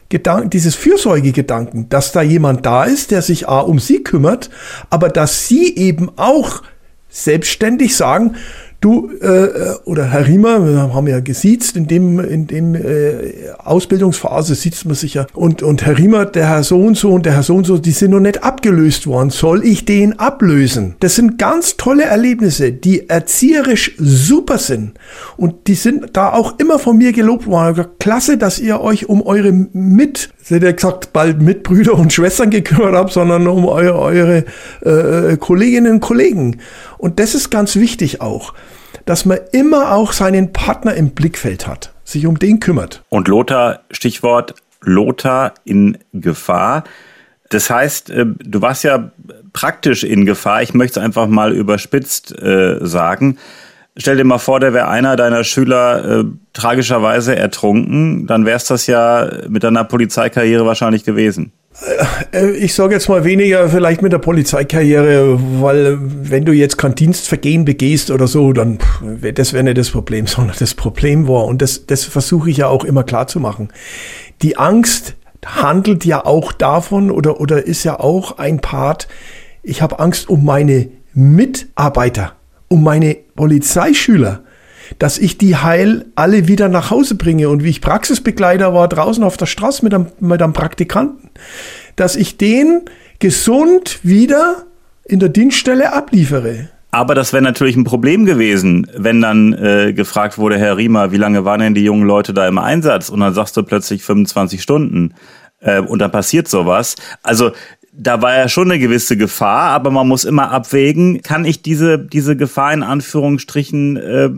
Gedanken, 0.08 0.50
dieses 0.50 0.76
Fürsorgegedanken, 0.76 1.88
dass 1.88 2.12
da 2.12 2.22
jemand 2.22 2.64
da 2.64 2.84
ist, 2.84 3.10
der 3.10 3.22
sich 3.22 3.48
A 3.48 3.58
um 3.58 3.80
sie 3.80 4.04
kümmert, 4.04 4.50
aber 4.88 5.08
dass 5.08 5.48
sie 5.48 5.74
eben 5.74 6.10
auch 6.16 6.62
selbstständig 7.08 7.96
sagen, 7.96 8.36
Du 8.80 9.10
äh, 9.20 9.74
oder 9.84 10.04
Herr 10.04 10.26
Riemer, 10.26 10.64
wir 10.66 10.94
haben 10.94 11.06
ja 11.06 11.20
gesiezt, 11.20 11.76
in 11.76 11.86
dem, 11.86 12.20
in 12.20 12.46
dem 12.46 12.74
äh, 12.74 13.32
Ausbildungsphase 13.58 14.54
sieht 14.54 14.84
man 14.84 14.94
sich 14.94 15.14
ja. 15.14 15.26
Und, 15.32 15.62
und 15.62 15.86
Herr 15.86 15.96
Riemer, 15.96 16.26
der 16.26 16.48
Herr 16.50 16.62
so 16.62 16.80
und 16.80 16.96
so 16.96 17.12
und 17.12 17.24
der 17.24 17.34
Herr 17.34 17.42
so 17.42 17.56
und 17.56 17.64
so, 17.64 17.78
die 17.78 17.92
sind 17.92 18.10
noch 18.10 18.20
nicht 18.20 18.44
abgelöst 18.44 19.06
worden. 19.06 19.30
Soll 19.30 19.64
ich 19.64 19.86
den 19.86 20.18
ablösen? 20.18 20.94
Das 21.00 21.14
sind 21.14 21.38
ganz 21.38 21.78
tolle 21.78 22.04
Erlebnisse, 22.04 22.70
die 22.70 23.08
erzieherisch 23.08 23.94
super 23.98 24.58
sind. 24.58 24.92
Und 25.38 25.68
die 25.68 25.74
sind 25.74 26.10
da 26.12 26.32
auch 26.32 26.58
immer 26.58 26.78
von 26.78 26.98
mir 26.98 27.12
gelobt 27.12 27.46
worden. 27.46 27.86
Klasse, 27.98 28.36
dass 28.36 28.58
ihr 28.58 28.80
euch 28.80 29.08
um 29.08 29.22
eure 29.22 29.52
mit, 29.52 30.28
seht 30.42 30.62
ihr 30.62 30.72
gesagt, 30.74 31.14
bald 31.14 31.40
Mitbrüder 31.40 31.94
und 31.94 32.12
Schwestern 32.12 32.50
gekümmert 32.50 32.94
habt, 32.94 33.12
sondern 33.12 33.46
um 33.46 33.64
eure, 33.64 33.98
eure 33.98 34.44
äh, 34.82 35.36
Kolleginnen 35.38 35.94
und 35.94 36.00
Kollegen. 36.00 36.58
Und 36.98 37.20
das 37.20 37.34
ist 37.34 37.50
ganz 37.50 37.76
wichtig 37.76 38.20
auch, 38.20 38.54
dass 39.04 39.24
man 39.24 39.38
immer 39.52 39.92
auch 39.92 40.12
seinen 40.12 40.52
Partner 40.52 40.94
im 40.94 41.10
Blickfeld 41.10 41.66
hat, 41.66 41.92
sich 42.04 42.26
um 42.26 42.38
den 42.38 42.60
kümmert. 42.60 43.02
Und 43.08 43.28
Lothar, 43.28 43.80
Stichwort 43.90 44.54
Lothar 44.82 45.54
in 45.64 45.98
Gefahr. 46.12 46.84
Das 47.50 47.70
heißt, 47.70 48.10
äh, 48.10 48.26
du 48.26 48.62
warst 48.62 48.84
ja 48.84 49.10
praktisch 49.52 50.04
in 50.04 50.26
Gefahr. 50.26 50.62
Ich 50.62 50.74
möchte 50.74 51.00
es 51.00 51.04
einfach 51.04 51.26
mal 51.26 51.52
überspitzt 51.52 52.36
äh, 52.40 52.78
sagen. 52.80 53.38
Stell 53.96 54.16
dir 54.16 54.24
mal 54.24 54.38
vor, 54.38 54.60
der 54.60 54.74
wäre 54.74 54.88
einer 54.88 55.16
deiner 55.16 55.42
Schüler 55.44 56.20
äh, 56.20 56.24
tragischerweise 56.52 57.34
ertrunken, 57.34 58.26
dann 58.26 58.44
wär's 58.44 58.66
das 58.66 58.86
ja 58.86 59.30
mit 59.48 59.64
deiner 59.64 59.84
Polizeikarriere 59.84 60.66
wahrscheinlich 60.66 61.04
gewesen. 61.04 61.52
Äh, 62.32 62.50
ich 62.52 62.74
sage 62.74 62.94
jetzt 62.94 63.08
mal 63.08 63.24
weniger 63.24 63.68
vielleicht 63.68 64.02
mit 64.02 64.12
der 64.12 64.18
Polizeikarriere, 64.18 65.38
weil 65.60 65.98
wenn 66.00 66.44
du 66.44 66.52
jetzt 66.52 66.78
kein 66.78 66.94
Dienstvergehen 66.94 67.64
begehst 67.64 68.10
oder 68.10 68.26
so, 68.26 68.52
dann 68.52 68.78
das 69.34 69.52
wäre 69.52 69.64
nicht 69.64 69.78
das 69.78 69.90
Problem, 69.90 70.26
sondern 70.26 70.56
das 70.58 70.74
Problem 70.74 71.28
war, 71.28 71.44
und 71.44 71.62
das, 71.62 71.86
das 71.86 72.04
versuche 72.04 72.50
ich 72.50 72.58
ja 72.58 72.68
auch 72.68 72.84
immer 72.84 73.04
klar 73.04 73.26
zu 73.26 73.40
machen, 73.40 73.68
die 74.42 74.56
Angst 74.56 75.14
handelt 75.44 76.04
ja 76.04 76.24
auch 76.24 76.52
davon 76.52 77.10
oder, 77.10 77.40
oder 77.40 77.64
ist 77.66 77.84
ja 77.84 78.00
auch 78.00 78.38
ein 78.38 78.60
Part, 78.60 79.06
ich 79.62 79.82
habe 79.82 80.00
Angst 80.00 80.28
um 80.28 80.44
meine 80.44 80.88
Mitarbeiter, 81.12 82.32
um 82.68 82.82
meine 82.82 83.16
Polizeischüler 83.36 84.42
dass 84.98 85.18
ich 85.18 85.38
die 85.38 85.56
heil 85.56 86.06
alle 86.14 86.48
wieder 86.48 86.68
nach 86.68 86.90
Hause 86.90 87.14
bringe 87.14 87.48
und 87.48 87.64
wie 87.64 87.70
ich 87.70 87.80
Praxisbegleiter 87.80 88.74
war 88.74 88.88
draußen 88.88 89.24
auf 89.24 89.36
der 89.36 89.46
Straße 89.46 89.84
mit 89.84 89.94
einem, 89.94 90.06
mit 90.20 90.42
einem 90.42 90.52
Praktikanten, 90.52 91.30
dass 91.96 92.16
ich 92.16 92.36
den 92.36 92.82
gesund 93.18 94.00
wieder 94.02 94.64
in 95.04 95.20
der 95.20 95.28
Dienststelle 95.28 95.92
abliefere. 95.92 96.68
Aber 96.90 97.14
das 97.14 97.32
wäre 97.32 97.42
natürlich 97.42 97.76
ein 97.76 97.84
Problem 97.84 98.24
gewesen, 98.24 98.90
wenn 98.96 99.20
dann 99.20 99.52
äh, 99.52 99.92
gefragt 99.92 100.38
wurde, 100.38 100.58
Herr 100.58 100.78
Riemer, 100.78 101.12
wie 101.12 101.18
lange 101.18 101.44
waren 101.44 101.60
denn 101.60 101.74
die 101.74 101.84
jungen 101.84 102.06
Leute 102.06 102.32
da 102.32 102.48
im 102.48 102.58
Einsatz? 102.58 103.10
Und 103.10 103.20
dann 103.20 103.34
sagst 103.34 103.56
du 103.56 103.62
plötzlich 103.62 104.02
25 104.02 104.62
Stunden. 104.62 105.12
Äh, 105.60 105.80
und 105.80 105.98
dann 105.98 106.10
passiert 106.10 106.48
sowas. 106.48 106.96
Also 107.22 107.52
da 107.98 108.20
war 108.20 108.36
ja 108.36 108.48
schon 108.48 108.70
eine 108.70 108.78
gewisse 108.78 109.16
Gefahr, 109.16 109.70
aber 109.70 109.90
man 109.90 110.06
muss 110.06 110.24
immer 110.24 110.50
abwägen, 110.50 111.22
kann 111.22 111.44
ich 111.44 111.62
diese, 111.62 111.98
diese 111.98 112.36
Gefahr 112.36 112.72
in 112.72 112.82
Anführungsstrichen 112.82 113.96
äh, 113.96 114.30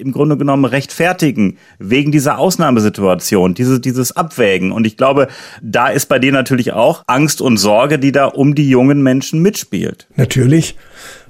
im 0.00 0.12
Grunde 0.12 0.36
genommen 0.36 0.64
rechtfertigen, 0.64 1.58
wegen 1.78 2.12
dieser 2.12 2.38
Ausnahmesituation, 2.38 3.54
diese, 3.54 3.78
dieses 3.80 4.16
Abwägen. 4.16 4.72
Und 4.72 4.86
ich 4.86 4.96
glaube, 4.96 5.28
da 5.62 5.88
ist 5.88 6.06
bei 6.06 6.18
dir 6.18 6.32
natürlich 6.32 6.72
auch 6.72 7.04
Angst 7.06 7.40
und 7.40 7.58
Sorge, 7.58 7.98
die 7.98 8.12
da 8.12 8.26
um 8.26 8.54
die 8.54 8.68
jungen 8.68 9.02
Menschen 9.02 9.42
mitspielt. 9.42 10.06
Natürlich. 10.16 10.76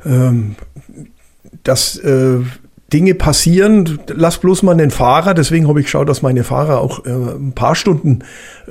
Ähm, 0.07 0.55
das 1.65 1.97
äh, 1.99 2.41
Dinge 2.95 3.15
passieren. 3.15 3.99
Lass 4.07 4.39
bloß 4.39 4.63
mal 4.63 4.77
den 4.77 4.93
Fahrer, 4.93 5.35
deswegen 5.35 5.67
habe 5.67 5.81
ich 5.81 5.87
geschaut, 5.87 6.09
dass 6.09 6.23
meine 6.23 6.45
Fahrer 6.45 6.79
auch 6.79 7.05
äh, 7.05 7.11
ein 7.11 7.53
paar 7.53 7.75
Stunden 7.75 8.21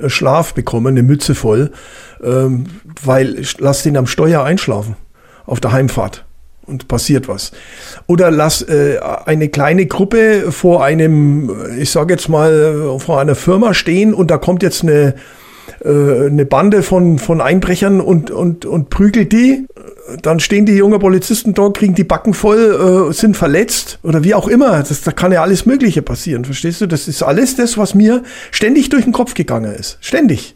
äh, 0.00 0.08
Schlaf 0.08 0.54
bekommen, 0.54 0.86
eine 0.86 1.02
Mütze 1.02 1.34
voll, 1.34 1.70
ähm, 2.22 2.64
weil 3.02 3.42
lass 3.58 3.82
den 3.82 3.98
am 3.98 4.06
Steuer 4.06 4.42
einschlafen 4.42 4.96
auf 5.44 5.60
der 5.60 5.72
Heimfahrt 5.72 6.24
und 6.62 6.88
passiert 6.88 7.28
was. 7.28 7.52
Oder 8.06 8.30
lass 8.30 8.62
äh, 8.62 8.98
eine 9.26 9.50
kleine 9.50 9.84
Gruppe 9.84 10.50
vor 10.50 10.82
einem, 10.82 11.54
ich 11.78 11.90
sage 11.90 12.14
jetzt 12.14 12.30
mal, 12.30 12.96
vor 13.00 13.20
einer 13.20 13.34
Firma 13.34 13.74
stehen 13.74 14.14
und 14.14 14.30
da 14.30 14.38
kommt 14.38 14.62
jetzt 14.62 14.82
eine 14.82 15.16
äh, 15.84 16.26
eine 16.26 16.46
Bande 16.46 16.82
von, 16.82 17.18
von 17.18 17.40
Einbrechern 17.40 18.00
und, 18.00 18.30
und, 18.30 18.66
und 18.66 18.90
prügelt 18.90 19.32
die. 19.32 19.66
Dann 20.22 20.40
stehen 20.40 20.66
die 20.66 20.74
jungen 20.74 20.98
Polizisten 20.98 21.54
dort, 21.54 21.76
kriegen 21.76 21.94
die 21.94 22.04
Backen 22.04 22.34
voll, 22.34 23.08
äh, 23.10 23.12
sind 23.12 23.36
verletzt 23.36 23.98
oder 24.02 24.24
wie 24.24 24.34
auch 24.34 24.48
immer. 24.48 24.82
Das, 24.82 25.00
da 25.02 25.12
kann 25.12 25.32
ja 25.32 25.42
alles 25.42 25.66
Mögliche 25.66 26.02
passieren, 26.02 26.44
verstehst 26.44 26.80
du? 26.80 26.86
Das 26.86 27.08
ist 27.08 27.22
alles 27.22 27.56
das, 27.56 27.78
was 27.78 27.94
mir 27.94 28.22
ständig 28.50 28.90
durch 28.90 29.04
den 29.04 29.12
Kopf 29.12 29.34
gegangen 29.34 29.72
ist. 29.74 29.98
Ständig. 30.00 30.54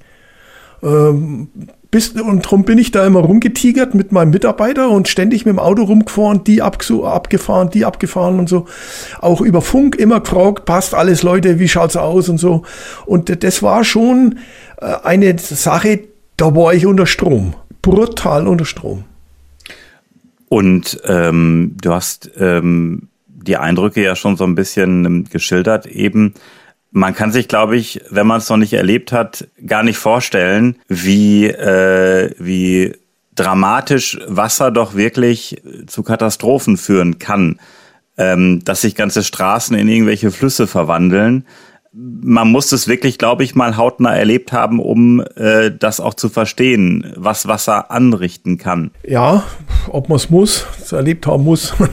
Ähm, 0.82 1.48
bis, 1.90 2.10
und 2.10 2.44
darum 2.44 2.64
bin 2.64 2.76
ich 2.76 2.90
da 2.90 3.06
immer 3.06 3.20
rumgetigert 3.20 3.94
mit 3.94 4.12
meinem 4.12 4.30
Mitarbeiter 4.30 4.90
und 4.90 5.08
ständig 5.08 5.46
mit 5.46 5.54
dem 5.54 5.58
Auto 5.58 5.84
rumgefahren, 5.84 6.44
die 6.44 6.60
abgefahren, 6.60 7.70
die 7.70 7.86
abgefahren 7.86 8.38
und 8.38 8.48
so. 8.48 8.66
Auch 9.20 9.40
über 9.40 9.62
Funk 9.62 9.96
immer 9.96 10.20
gefragt, 10.20 10.66
passt 10.66 10.94
alles, 10.94 11.22
Leute, 11.22 11.58
wie 11.58 11.68
schaut's 11.68 11.96
aus 11.96 12.28
und 12.28 12.36
so. 12.36 12.62
Und 13.06 13.42
das 13.42 13.62
war 13.62 13.84
schon 13.84 14.38
eine 14.80 15.38
Sache, 15.38 16.00
da 16.36 16.54
war 16.54 16.74
ich 16.74 16.86
unter 16.86 17.06
Strom. 17.06 17.54
Brutal 17.82 18.46
unter 18.46 18.64
Strom. 18.64 19.04
Und 20.48 21.00
ähm, 21.04 21.76
du 21.80 21.92
hast 21.92 22.30
ähm, 22.38 23.08
die 23.26 23.56
Eindrücke 23.56 24.02
ja 24.02 24.16
schon 24.16 24.36
so 24.36 24.44
ein 24.44 24.54
bisschen 24.54 25.04
ähm, 25.04 25.24
geschildert 25.24 25.86
eben. 25.86 26.34
Man 26.90 27.14
kann 27.14 27.32
sich, 27.32 27.48
glaube 27.48 27.76
ich, 27.76 28.00
wenn 28.10 28.26
man 28.26 28.38
es 28.38 28.48
noch 28.48 28.56
nicht 28.56 28.72
erlebt 28.72 29.12
hat, 29.12 29.46
gar 29.66 29.82
nicht 29.82 29.98
vorstellen, 29.98 30.76
wie, 30.88 31.46
äh, 31.46 32.34
wie 32.38 32.94
dramatisch 33.34 34.18
Wasser 34.26 34.70
doch 34.70 34.94
wirklich 34.94 35.60
zu 35.86 36.02
Katastrophen 36.02 36.76
führen 36.76 37.18
kann. 37.18 37.60
Ähm, 38.16 38.64
dass 38.64 38.80
sich 38.80 38.96
ganze 38.96 39.22
Straßen 39.22 39.76
in 39.76 39.88
irgendwelche 39.88 40.32
Flüsse 40.32 40.66
verwandeln 40.66 41.44
man 42.00 42.52
muss 42.52 42.70
es 42.70 42.86
wirklich, 42.86 43.18
glaube 43.18 43.42
ich, 43.42 43.56
mal 43.56 43.76
hautnah 43.76 44.14
erlebt 44.14 44.52
haben, 44.52 44.78
um 44.78 45.20
äh, 45.34 45.72
das 45.76 45.98
auch 45.98 46.14
zu 46.14 46.28
verstehen, 46.28 47.12
was 47.16 47.48
Wasser 47.48 47.90
anrichten 47.90 48.56
kann. 48.56 48.92
Ja, 49.04 49.42
ob 49.88 50.08
man 50.08 50.16
es 50.16 50.30
muss, 50.30 50.64
erlebt 50.90 51.26
haben 51.26 51.44
muss. 51.44 51.74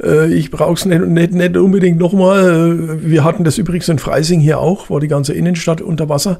Äh, 0.00 0.32
ich 0.32 0.52
brauche 0.52 0.74
es 0.74 0.84
nicht, 0.84 1.00
nicht, 1.06 1.32
nicht 1.32 1.56
unbedingt 1.56 1.98
nochmal. 1.98 3.02
Wir 3.02 3.24
hatten 3.24 3.42
das 3.42 3.58
übrigens 3.58 3.88
in 3.88 3.98
Freising 3.98 4.38
hier 4.38 4.60
auch, 4.60 4.90
war 4.90 5.00
die 5.00 5.08
ganze 5.08 5.32
Innenstadt 5.32 5.80
unter 5.80 6.08
Wasser. 6.08 6.38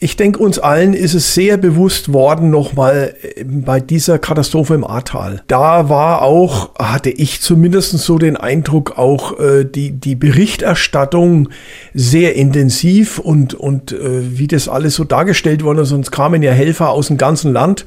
Ich 0.00 0.16
denke, 0.16 0.38
uns 0.38 0.60
allen 0.60 0.94
ist 0.94 1.14
es 1.14 1.34
sehr 1.34 1.56
bewusst 1.56 2.12
worden, 2.12 2.50
nochmal 2.50 3.16
äh, 3.22 3.42
bei 3.44 3.80
dieser 3.80 4.20
Katastrophe 4.20 4.74
im 4.74 4.84
Ahrtal. 4.84 5.42
Da 5.48 5.88
war 5.88 6.22
auch, 6.22 6.74
hatte 6.76 7.10
ich 7.10 7.40
zumindest 7.40 7.98
so 7.98 8.16
den 8.16 8.36
Eindruck, 8.36 8.96
auch 8.96 9.40
äh, 9.40 9.64
die, 9.64 9.90
die 9.90 10.14
Berichterstattung 10.14 11.48
sehr 11.94 12.36
intensiv 12.36 13.18
und, 13.18 13.54
und 13.54 13.90
äh, 13.90 14.38
wie 14.38 14.46
das 14.46 14.68
alles 14.68 14.94
so 14.94 15.02
dargestellt 15.02 15.64
wurde. 15.64 15.84
Sonst 15.84 16.12
kamen 16.12 16.42
ja 16.42 16.52
Helfer 16.52 16.90
aus 16.90 17.08
dem 17.08 17.16
ganzen 17.16 17.52
Land. 17.52 17.84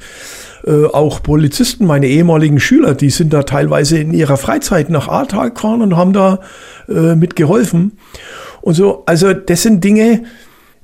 Äh, 0.66 0.84
auch 0.84 1.22
Polizisten, 1.22 1.86
meine 1.86 2.08
ehemaligen 2.08 2.60
Schüler, 2.60 2.94
die 2.94 3.10
sind 3.10 3.32
da 3.32 3.42
teilweise 3.44 3.98
in 3.98 4.12
ihrer 4.12 4.36
Freizeit 4.36 4.90
nach 4.90 5.08
Ahrtal 5.08 5.50
gefahren 5.50 5.80
und 5.80 5.96
haben 5.96 6.12
da 6.12 6.40
äh, 6.88 7.14
mitgeholfen. 7.16 7.98
Und 8.60 8.74
so, 8.74 9.02
also 9.06 9.32
das 9.32 9.62
sind 9.62 9.82
Dinge, 9.82 10.24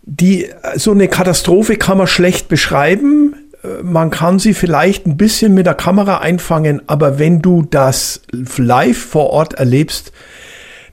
die, 0.08 0.48
so 0.76 0.92
eine 0.92 1.06
Katastrophe 1.06 1.76
kann 1.76 1.98
man 1.98 2.06
schlecht 2.06 2.48
beschreiben. 2.48 3.34
Äh, 3.62 3.82
man 3.82 4.10
kann 4.10 4.38
sie 4.38 4.54
vielleicht 4.54 5.06
ein 5.06 5.18
bisschen 5.18 5.52
mit 5.52 5.66
der 5.66 5.74
Kamera 5.74 6.18
einfangen, 6.18 6.82
aber 6.86 7.18
wenn 7.18 7.42
du 7.42 7.62
das 7.62 8.22
live 8.32 8.96
vor 8.98 9.30
Ort 9.30 9.54
erlebst, 9.54 10.12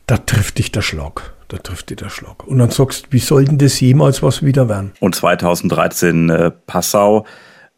da 0.06 0.18
trifft 0.18 0.58
dich 0.58 0.72
der 0.72 0.82
Schlag. 0.82 1.34
Da 1.48 1.58
trifft 1.58 1.92
dich 1.92 1.98
der 1.98 2.10
Schlag. 2.10 2.46
Und 2.46 2.58
dann 2.58 2.72
sagst 2.72 3.06
du, 3.06 3.08
wie 3.12 3.20
soll 3.20 3.46
denn 3.46 3.58
das 3.58 3.80
jemals 3.80 4.22
was 4.22 4.44
wieder 4.44 4.68
werden? 4.68 4.92
Und 5.00 5.16
2013 5.16 6.30
äh, 6.30 6.52
Passau, 6.52 7.26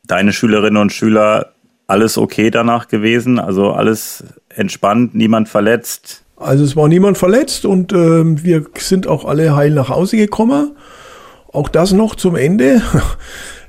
deine 0.07 0.33
Schülerinnen 0.33 0.81
und 0.81 0.91
Schüler, 0.91 1.51
alles 1.85 2.17
okay 2.17 2.49
danach 2.49 2.87
gewesen? 2.87 3.39
Also 3.39 3.73
alles 3.73 4.23
entspannt, 4.49 5.13
niemand 5.13 5.49
verletzt? 5.49 6.23
Also 6.35 6.63
es 6.63 6.75
war 6.75 6.87
niemand 6.87 7.17
verletzt 7.17 7.65
und 7.65 7.93
äh, 7.93 8.43
wir 8.43 8.65
sind 8.77 9.05
auch 9.05 9.25
alle 9.25 9.55
heil 9.55 9.71
nach 9.71 9.89
Hause 9.89 10.17
gekommen. 10.17 10.75
Auch 11.57 11.69
das 11.69 11.91
noch 11.91 12.15
zum 12.15 12.35
Ende. 12.35 12.83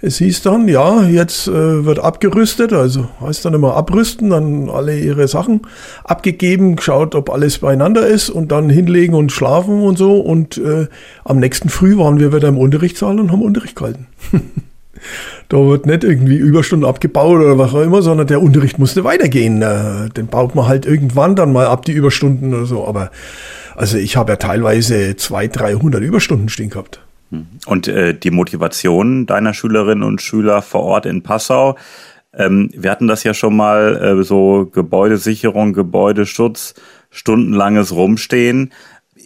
Es 0.01 0.19
hieß 0.19 0.43
dann, 0.43 0.69
ja, 0.69 1.03
jetzt 1.03 1.49
äh, 1.49 1.85
wird 1.85 1.99
abgerüstet, 1.99 2.73
also 2.73 3.09
heißt 3.21 3.45
dann 3.45 3.55
immer 3.55 3.75
abrüsten, 3.75 4.31
dann 4.31 4.71
alle 4.71 4.97
ihre 4.97 5.27
Sachen 5.27 5.63
abgegeben, 6.05 6.77
geschaut, 6.77 7.17
ob 7.17 7.31
alles 7.31 7.59
beieinander 7.59 8.07
ist 8.07 8.31
und 8.31 8.53
dann 8.53 8.71
hinlegen 8.71 9.17
und 9.17 9.33
schlafen 9.33 9.81
und 9.81 9.99
so. 9.99 10.21
Und 10.21 10.57
äh, 10.57 10.87
am 11.25 11.41
nächsten 11.41 11.69
Früh 11.69 11.99
waren 11.99 12.21
wir 12.21 12.33
wieder 12.33 12.47
im 12.47 12.59
Unterrichtssaal 12.59 13.19
und 13.19 13.33
haben 13.33 13.43
Unterricht 13.43 13.75
gehalten. 13.75 14.07
da 15.49 15.57
wird 15.57 15.87
nicht 15.87 16.05
irgendwie 16.05 16.37
Überstunden 16.37 16.89
abgebaut 16.89 17.41
oder 17.41 17.59
was 17.59 17.75
auch 17.75 17.83
immer, 17.83 18.01
sondern 18.01 18.29
der 18.29 18.41
Unterricht 18.41 18.79
musste 18.79 19.03
weitergehen. 19.03 19.63
Äh, 19.63 20.11
den 20.11 20.29
baut 20.29 20.55
man 20.55 20.69
halt 20.69 20.87
irgendwann 20.87 21.35
dann 21.35 21.53
mal 21.53 21.67
ab, 21.67 21.85
die 21.85 21.93
Überstunden 21.93 22.55
oder 22.55 22.67
so. 22.67 22.87
Aber 22.87 23.11
also 23.75 23.99
ich 23.99 24.17
habe 24.17 24.31
ja 24.31 24.37
teilweise 24.37 25.17
200, 25.17 25.59
300 25.59 26.03
Überstunden 26.03 26.51
stehen 26.51 26.71
gehabt. 26.71 27.01
Und 27.67 27.89
äh, 27.89 28.15
die 28.15 28.31
Motivation 28.31 29.27
deiner 29.27 29.53
Schülerinnen 29.53 30.05
und 30.05 30.23
Schüler 30.23 30.63
vor 30.63 30.83
Ort 30.83 31.07
in 31.07 31.23
Passau, 31.23 31.77
ähm, 32.35 32.71
wir 32.75 32.91
hatten 32.91 33.09
das 33.09 33.25
ja 33.25 33.35
schon 33.35 33.57
mal, 33.57 33.97
äh, 34.21 34.23
so 34.23 34.67
Gebäudesicherung, 34.73 35.73
Gebäudeschutz, 35.73 36.75
stundenlanges 37.11 37.93
Rumstehen, 37.93 38.73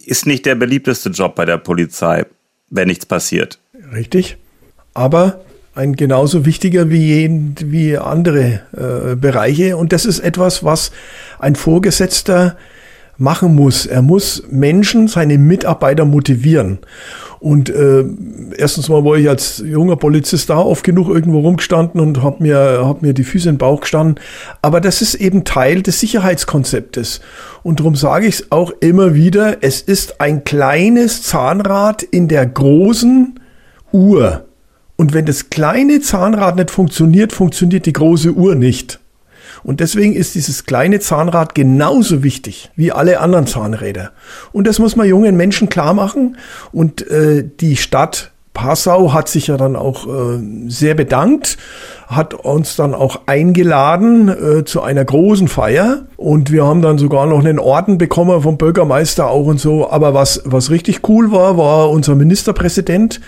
ist 0.05 0.25
nicht 0.25 0.45
der 0.45 0.55
beliebteste 0.55 1.09
Job 1.09 1.35
bei 1.35 1.45
der 1.45 1.57
Polizei, 1.57 2.25
wenn 2.69 2.87
nichts 2.87 3.05
passiert. 3.05 3.59
Richtig, 3.93 4.37
aber 4.93 5.41
ein 5.75 5.95
genauso 5.95 6.45
wichtiger 6.45 6.89
wie, 6.89 7.05
jeden, 7.05 7.55
wie 7.59 7.97
andere 7.97 8.61
äh, 8.73 9.15
Bereiche. 9.15 9.75
Und 9.77 9.91
das 9.91 10.05
ist 10.05 10.19
etwas, 10.19 10.63
was 10.63 10.91
ein 11.39 11.55
Vorgesetzter 11.55 12.57
machen 13.17 13.55
muss. 13.55 13.85
Er 13.85 14.01
muss 14.01 14.43
Menschen, 14.49 15.07
seine 15.07 15.37
Mitarbeiter 15.37 16.05
motivieren. 16.05 16.79
Und 17.39 17.69
äh, 17.69 18.05
erstens 18.57 18.87
mal 18.87 19.03
war 19.03 19.17
ich 19.17 19.27
als 19.27 19.61
junger 19.65 19.97
Polizist 19.97 20.49
da 20.49 20.59
oft 20.59 20.83
genug 20.83 21.09
irgendwo 21.09 21.41
rumgestanden 21.41 21.99
und 21.99 22.23
habe 22.23 22.41
mir, 22.41 22.83
hab 22.85 23.01
mir 23.01 23.13
die 23.13 23.25
Füße 23.25 23.49
in 23.49 23.55
den 23.55 23.59
Bauch 23.59 23.81
gestanden. 23.81 24.15
Aber 24.61 24.79
das 24.79 25.01
ist 25.01 25.15
eben 25.15 25.43
Teil 25.43 25.81
des 25.81 25.99
Sicherheitskonzeptes. 25.99 27.19
Und 27.61 27.81
darum 27.81 27.95
sage 27.95 28.27
ich 28.27 28.35
es 28.35 28.51
auch 28.53 28.71
immer 28.79 29.13
wieder, 29.13 29.57
es 29.61 29.81
ist 29.81 30.21
ein 30.21 30.45
kleines 30.45 31.23
Zahnrad 31.23 32.01
in 32.01 32.29
der 32.29 32.45
großen 32.45 33.39
Uhr. 33.91 34.45
Und 34.95 35.13
wenn 35.13 35.25
das 35.25 35.49
kleine 35.49 35.99
Zahnrad 35.99 36.55
nicht 36.55 36.71
funktioniert, 36.71 37.33
funktioniert 37.33 37.85
die 37.85 37.93
große 37.93 38.31
Uhr 38.31 38.55
nicht. 38.55 39.01
Und 39.63 39.79
deswegen 39.79 40.13
ist 40.13 40.35
dieses 40.35 40.65
kleine 40.65 40.99
Zahnrad 40.99 41.55
genauso 41.55 42.23
wichtig 42.23 42.71
wie 42.75 42.91
alle 42.91 43.19
anderen 43.19 43.47
Zahnräder. 43.47 44.11
Und 44.51 44.67
das 44.67 44.79
muss 44.79 44.95
man 44.95 45.07
jungen 45.07 45.37
Menschen 45.37 45.69
klar 45.69 45.93
machen. 45.93 46.37
Und 46.71 47.05
äh, 47.09 47.47
die 47.59 47.77
Stadt 47.77 48.33
Passau 48.53 49.13
hat 49.13 49.29
sich 49.29 49.47
ja 49.47 49.57
dann 49.57 49.75
auch 49.75 50.05
äh, 50.05 50.39
sehr 50.67 50.93
bedankt, 50.93 51.57
hat 52.07 52.35
uns 52.35 52.75
dann 52.75 52.93
auch 52.93 53.21
eingeladen 53.25 54.29
äh, 54.29 54.63
zu 54.63 54.81
einer 54.81 55.03
großen 55.03 55.47
Feier 55.47 56.03
und 56.17 56.51
wir 56.51 56.63
haben 56.63 56.83
dann 56.83 56.99
sogar 56.99 57.25
noch 57.25 57.39
einen 57.39 57.57
Orden 57.57 57.97
bekommen 57.97 58.43
vom 58.43 58.57
Bürgermeister 58.57 59.27
auch 59.27 59.47
und 59.47 59.59
so. 59.59 59.89
Aber 59.89 60.13
was, 60.13 60.43
was 60.45 60.69
richtig 60.69 61.07
cool 61.09 61.31
war, 61.31 61.57
war 61.57 61.89
unser 61.89 62.13
Ministerpräsident, 62.13 63.21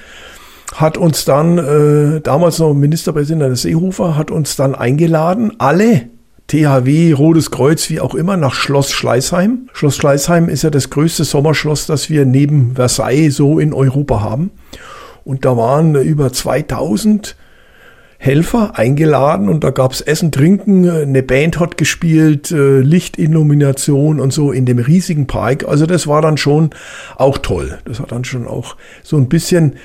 hat 0.76 0.98
uns 0.98 1.26
dann, 1.26 1.58
äh, 1.58 2.22
damals 2.22 2.60
noch 2.60 2.74
Ministerpräsident 2.74 3.42
der 3.42 3.56
Seehofer, 3.56 4.16
hat 4.16 4.30
uns 4.30 4.56
dann 4.56 4.76
eingeladen, 4.76 5.54
alle 5.58 6.10
THW, 6.56 7.12
Rotes 7.12 7.52
Kreuz, 7.52 7.90
wie 7.90 8.00
auch 8.00 8.16
immer, 8.16 8.38
nach 8.38 8.54
Schloss 8.54 8.92
Schleißheim. 8.92 9.70
Schloss 9.74 9.98
Schleißheim 9.98 10.48
ist 10.48 10.64
ja 10.64 10.70
das 10.70 10.90
größte 10.90 11.26
Sommerschloss, 11.26 11.86
das 11.86 12.10
wir 12.10 12.26
neben 12.26 12.76
Versailles 12.76 13.36
so 13.36 13.60
in 13.60 13.74
Europa 13.74 14.22
haben. 14.22 14.52
Und 15.26 15.44
da 15.44 15.58
waren 15.58 15.96
über 15.96 16.32
2000 16.32 17.36
Helfer 18.18 18.80
eingeladen 18.80 19.50
und 19.50 19.66
da 19.66 19.72
gab's 19.72 20.00
Essen, 20.00 20.32
Trinken, 20.32 20.90
eine 20.90 21.24
Band 21.24 21.60
hat 21.60 21.78
gespielt, 21.78 22.52
äh, 22.52 22.80
Lichtillumination 22.80 24.22
und 24.22 24.32
so 24.32 24.54
in 24.54 24.66
dem 24.66 24.80
riesigen 24.80 25.28
Park. 25.28 25.66
Also 25.68 25.86
das 25.86 26.08
war 26.08 26.22
dann 26.22 26.38
schon 26.38 26.70
auch 27.18 27.38
toll. 27.38 27.80
Das 27.84 28.00
hat 28.00 28.14
dann 28.14 28.24
schon 28.24 28.48
auch 28.48 28.78
so 29.04 29.18
ein 29.18 29.28
bisschen 29.28 29.76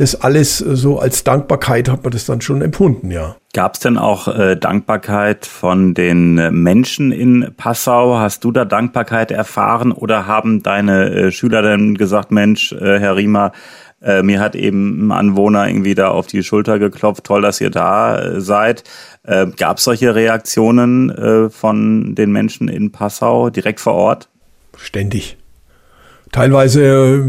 das 0.00 0.14
alles 0.14 0.58
so 0.58 0.98
als 0.98 1.24
Dankbarkeit 1.24 1.90
hat 1.90 2.02
man 2.02 2.12
das 2.12 2.24
dann 2.24 2.40
schon 2.40 2.62
empfunden, 2.62 3.10
ja. 3.10 3.36
Gab 3.52 3.74
es 3.74 3.80
denn 3.80 3.98
auch 3.98 4.28
äh, 4.28 4.56
Dankbarkeit 4.56 5.44
von 5.44 5.92
den 5.92 6.34
Menschen 6.62 7.12
in 7.12 7.52
Passau? 7.56 8.16
Hast 8.18 8.44
du 8.44 8.52
da 8.52 8.64
Dankbarkeit 8.64 9.30
erfahren 9.30 9.92
oder 9.92 10.26
haben 10.26 10.62
deine 10.62 11.10
äh, 11.10 11.32
Schüler 11.32 11.60
denn 11.62 11.96
gesagt, 11.96 12.30
Mensch, 12.30 12.72
äh, 12.72 12.98
Herr 12.98 13.16
Riemer, 13.16 13.52
äh, 14.00 14.22
mir 14.22 14.40
hat 14.40 14.54
eben 14.54 15.08
ein 15.08 15.12
Anwohner 15.12 15.68
irgendwie 15.68 15.94
da 15.94 16.08
auf 16.08 16.26
die 16.26 16.42
Schulter 16.42 16.78
geklopft, 16.78 17.24
toll, 17.24 17.42
dass 17.42 17.60
ihr 17.60 17.70
da 17.70 18.18
äh, 18.18 18.40
seid. 18.40 18.84
Äh, 19.24 19.48
Gab 19.56 19.78
es 19.78 19.84
solche 19.84 20.14
Reaktionen 20.14 21.10
äh, 21.10 21.50
von 21.50 22.14
den 22.14 22.32
Menschen 22.32 22.68
in 22.68 22.92
Passau 22.92 23.50
direkt 23.50 23.80
vor 23.80 23.94
Ort? 23.94 24.28
Ständig 24.76 25.36
teilweise 26.32 26.82
äh, 26.84 27.20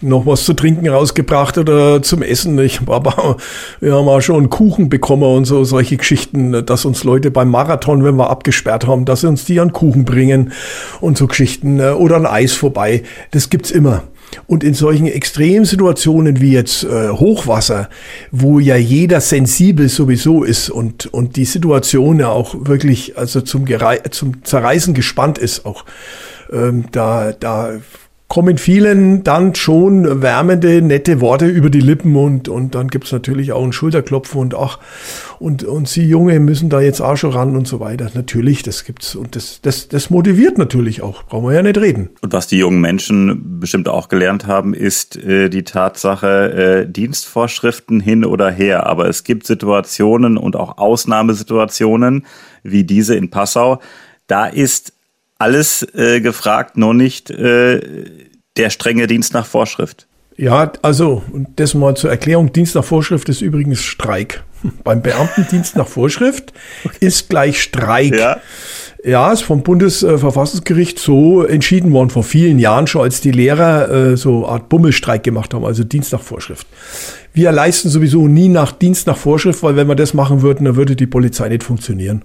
noch 0.00 0.26
was 0.26 0.44
zu 0.44 0.54
trinken 0.54 0.88
rausgebracht 0.88 1.58
oder 1.58 2.02
zum 2.02 2.22
Essen. 2.22 2.58
Ich 2.58 2.80
aber 2.86 3.36
wir 3.80 3.94
haben 3.94 4.08
auch 4.08 4.20
schon 4.20 4.50
Kuchen 4.50 4.88
bekommen 4.88 5.24
und 5.24 5.44
so 5.46 5.64
solche 5.64 5.96
Geschichten, 5.96 6.64
dass 6.66 6.84
uns 6.84 7.04
Leute 7.04 7.30
beim 7.30 7.50
Marathon, 7.50 8.04
wenn 8.04 8.16
wir 8.16 8.30
abgesperrt 8.30 8.86
haben, 8.86 9.04
dass 9.04 9.22
sie 9.22 9.28
uns 9.28 9.44
die 9.44 9.60
an 9.60 9.72
Kuchen 9.72 10.04
bringen 10.04 10.52
und 11.00 11.16
so 11.16 11.26
Geschichten 11.26 11.80
äh, 11.80 11.90
oder 11.90 12.16
ein 12.16 12.26
Eis 12.26 12.52
vorbei. 12.52 13.02
Das 13.30 13.50
gibt's 13.50 13.70
immer. 13.70 14.02
Und 14.46 14.64
in 14.64 14.74
solchen 14.74 15.06
Extremsituationen 15.06 16.40
wie 16.40 16.52
jetzt 16.52 16.84
äh, 16.84 17.10
Hochwasser, 17.10 17.88
wo 18.32 18.58
ja 18.58 18.76
jeder 18.76 19.20
sensibel 19.20 19.88
sowieso 19.88 20.42
ist 20.42 20.68
und, 20.68 21.06
und 21.06 21.36
die 21.36 21.44
Situation 21.44 22.18
ja 22.18 22.28
auch 22.28 22.54
wirklich 22.66 23.16
also 23.16 23.40
zum, 23.40 23.64
Gerei 23.64 23.98
zum 24.10 24.44
Zerreißen 24.44 24.94
gespannt 24.94 25.38
ist, 25.38 25.64
auch 25.64 25.84
ähm, 26.52 26.86
da, 26.90 27.32
da 27.32 27.78
kommen 28.28 28.58
vielen 28.58 29.22
dann 29.22 29.54
schon 29.54 30.20
wärmende, 30.20 30.82
nette 30.82 31.20
Worte 31.20 31.46
über 31.46 31.70
die 31.70 31.80
Lippen 31.80 32.16
und, 32.16 32.48
und 32.48 32.74
dann 32.74 32.88
gibt's 32.88 33.12
natürlich 33.12 33.52
auch 33.52 33.62
ein 33.62 33.72
Schulterklopfen 33.72 34.40
und 34.40 34.54
ach, 34.54 34.78
und, 35.38 35.62
und 35.62 35.86
Sie 35.88 36.08
Junge 36.08 36.40
müssen 36.40 36.68
da 36.68 36.80
jetzt 36.80 37.00
auch 37.00 37.16
schon 37.16 37.30
ran 37.30 37.56
und 37.56 37.68
so 37.68 37.78
weiter. 37.78 38.10
Natürlich, 38.14 38.62
das 38.64 38.84
gibt's 38.84 39.14
und 39.14 39.36
das, 39.36 39.60
das, 39.62 39.86
das 39.88 40.10
motiviert 40.10 40.58
natürlich 40.58 41.02
auch, 41.02 41.22
brauchen 41.22 41.46
wir 41.46 41.54
ja 41.54 41.62
nicht 41.62 41.78
reden. 41.78 42.10
Und 42.20 42.32
was 42.32 42.48
die 42.48 42.58
jungen 42.58 42.80
Menschen 42.80 43.60
bestimmt 43.60 43.88
auch 43.88 44.08
gelernt 44.08 44.46
haben, 44.46 44.74
ist 44.74 45.16
äh, 45.16 45.48
die 45.48 45.62
Tatsache, 45.62 46.84
äh, 46.86 46.90
Dienstvorschriften 46.90 48.00
hin 48.00 48.24
oder 48.24 48.50
her. 48.50 48.86
Aber 48.86 49.08
es 49.08 49.22
gibt 49.22 49.46
Situationen 49.46 50.36
und 50.36 50.56
auch 50.56 50.78
Ausnahmesituationen 50.78 52.26
wie 52.64 52.82
diese 52.82 53.14
in 53.14 53.30
Passau. 53.30 53.80
Da 54.26 54.46
ist 54.46 54.95
alles 55.38 55.86
äh, 55.94 56.20
gefragt, 56.20 56.76
nur 56.76 56.94
nicht 56.94 57.30
äh, 57.30 57.80
der 58.56 58.70
strenge 58.70 59.06
Dienst 59.06 59.34
nach 59.34 59.46
Vorschrift. 59.46 60.06
Ja, 60.36 60.70
also, 60.82 61.22
das 61.56 61.74
mal 61.74 61.96
zur 61.96 62.10
Erklärung, 62.10 62.52
Dienst 62.52 62.74
nach 62.74 62.84
Vorschrift 62.84 63.28
ist 63.28 63.40
übrigens 63.40 63.80
Streik. 63.80 64.44
Beim 64.84 65.00
Beamtendienst 65.00 65.76
nach 65.76 65.88
Vorschrift 65.88 66.52
ist 67.00 67.28
gleich 67.28 67.62
Streik. 67.62 68.18
Ja. 68.18 68.40
Ja, 69.04 69.30
ist 69.30 69.42
vom 69.42 69.62
Bundesverfassungsgericht 69.62 70.98
so 70.98 71.44
entschieden 71.44 71.92
worden 71.92 72.10
vor 72.10 72.24
vielen 72.24 72.58
Jahren 72.58 72.88
schon, 72.88 73.02
als 73.02 73.20
die 73.20 73.30
Lehrer 73.30 73.88
äh, 73.88 74.16
so 74.16 74.44
eine 74.44 74.54
Art 74.54 74.68
Bummelstreik 74.68 75.22
gemacht 75.22 75.54
haben, 75.54 75.64
also 75.64 75.84
Dienst 75.84 76.12
nach 76.12 76.22
Vorschrift. 76.22 76.66
Wir 77.36 77.52
leisten 77.52 77.90
sowieso 77.90 78.28
nie 78.28 78.48
nach 78.48 78.72
Dienst 78.72 79.06
nach 79.06 79.18
Vorschrift, 79.18 79.62
weil 79.62 79.76
wenn 79.76 79.88
wir 79.88 79.94
das 79.94 80.14
machen 80.14 80.40
würden, 80.40 80.64
dann 80.64 80.76
würde 80.76 80.96
die 80.96 81.06
Polizei 81.06 81.50
nicht 81.50 81.64
funktionieren. 81.64 82.22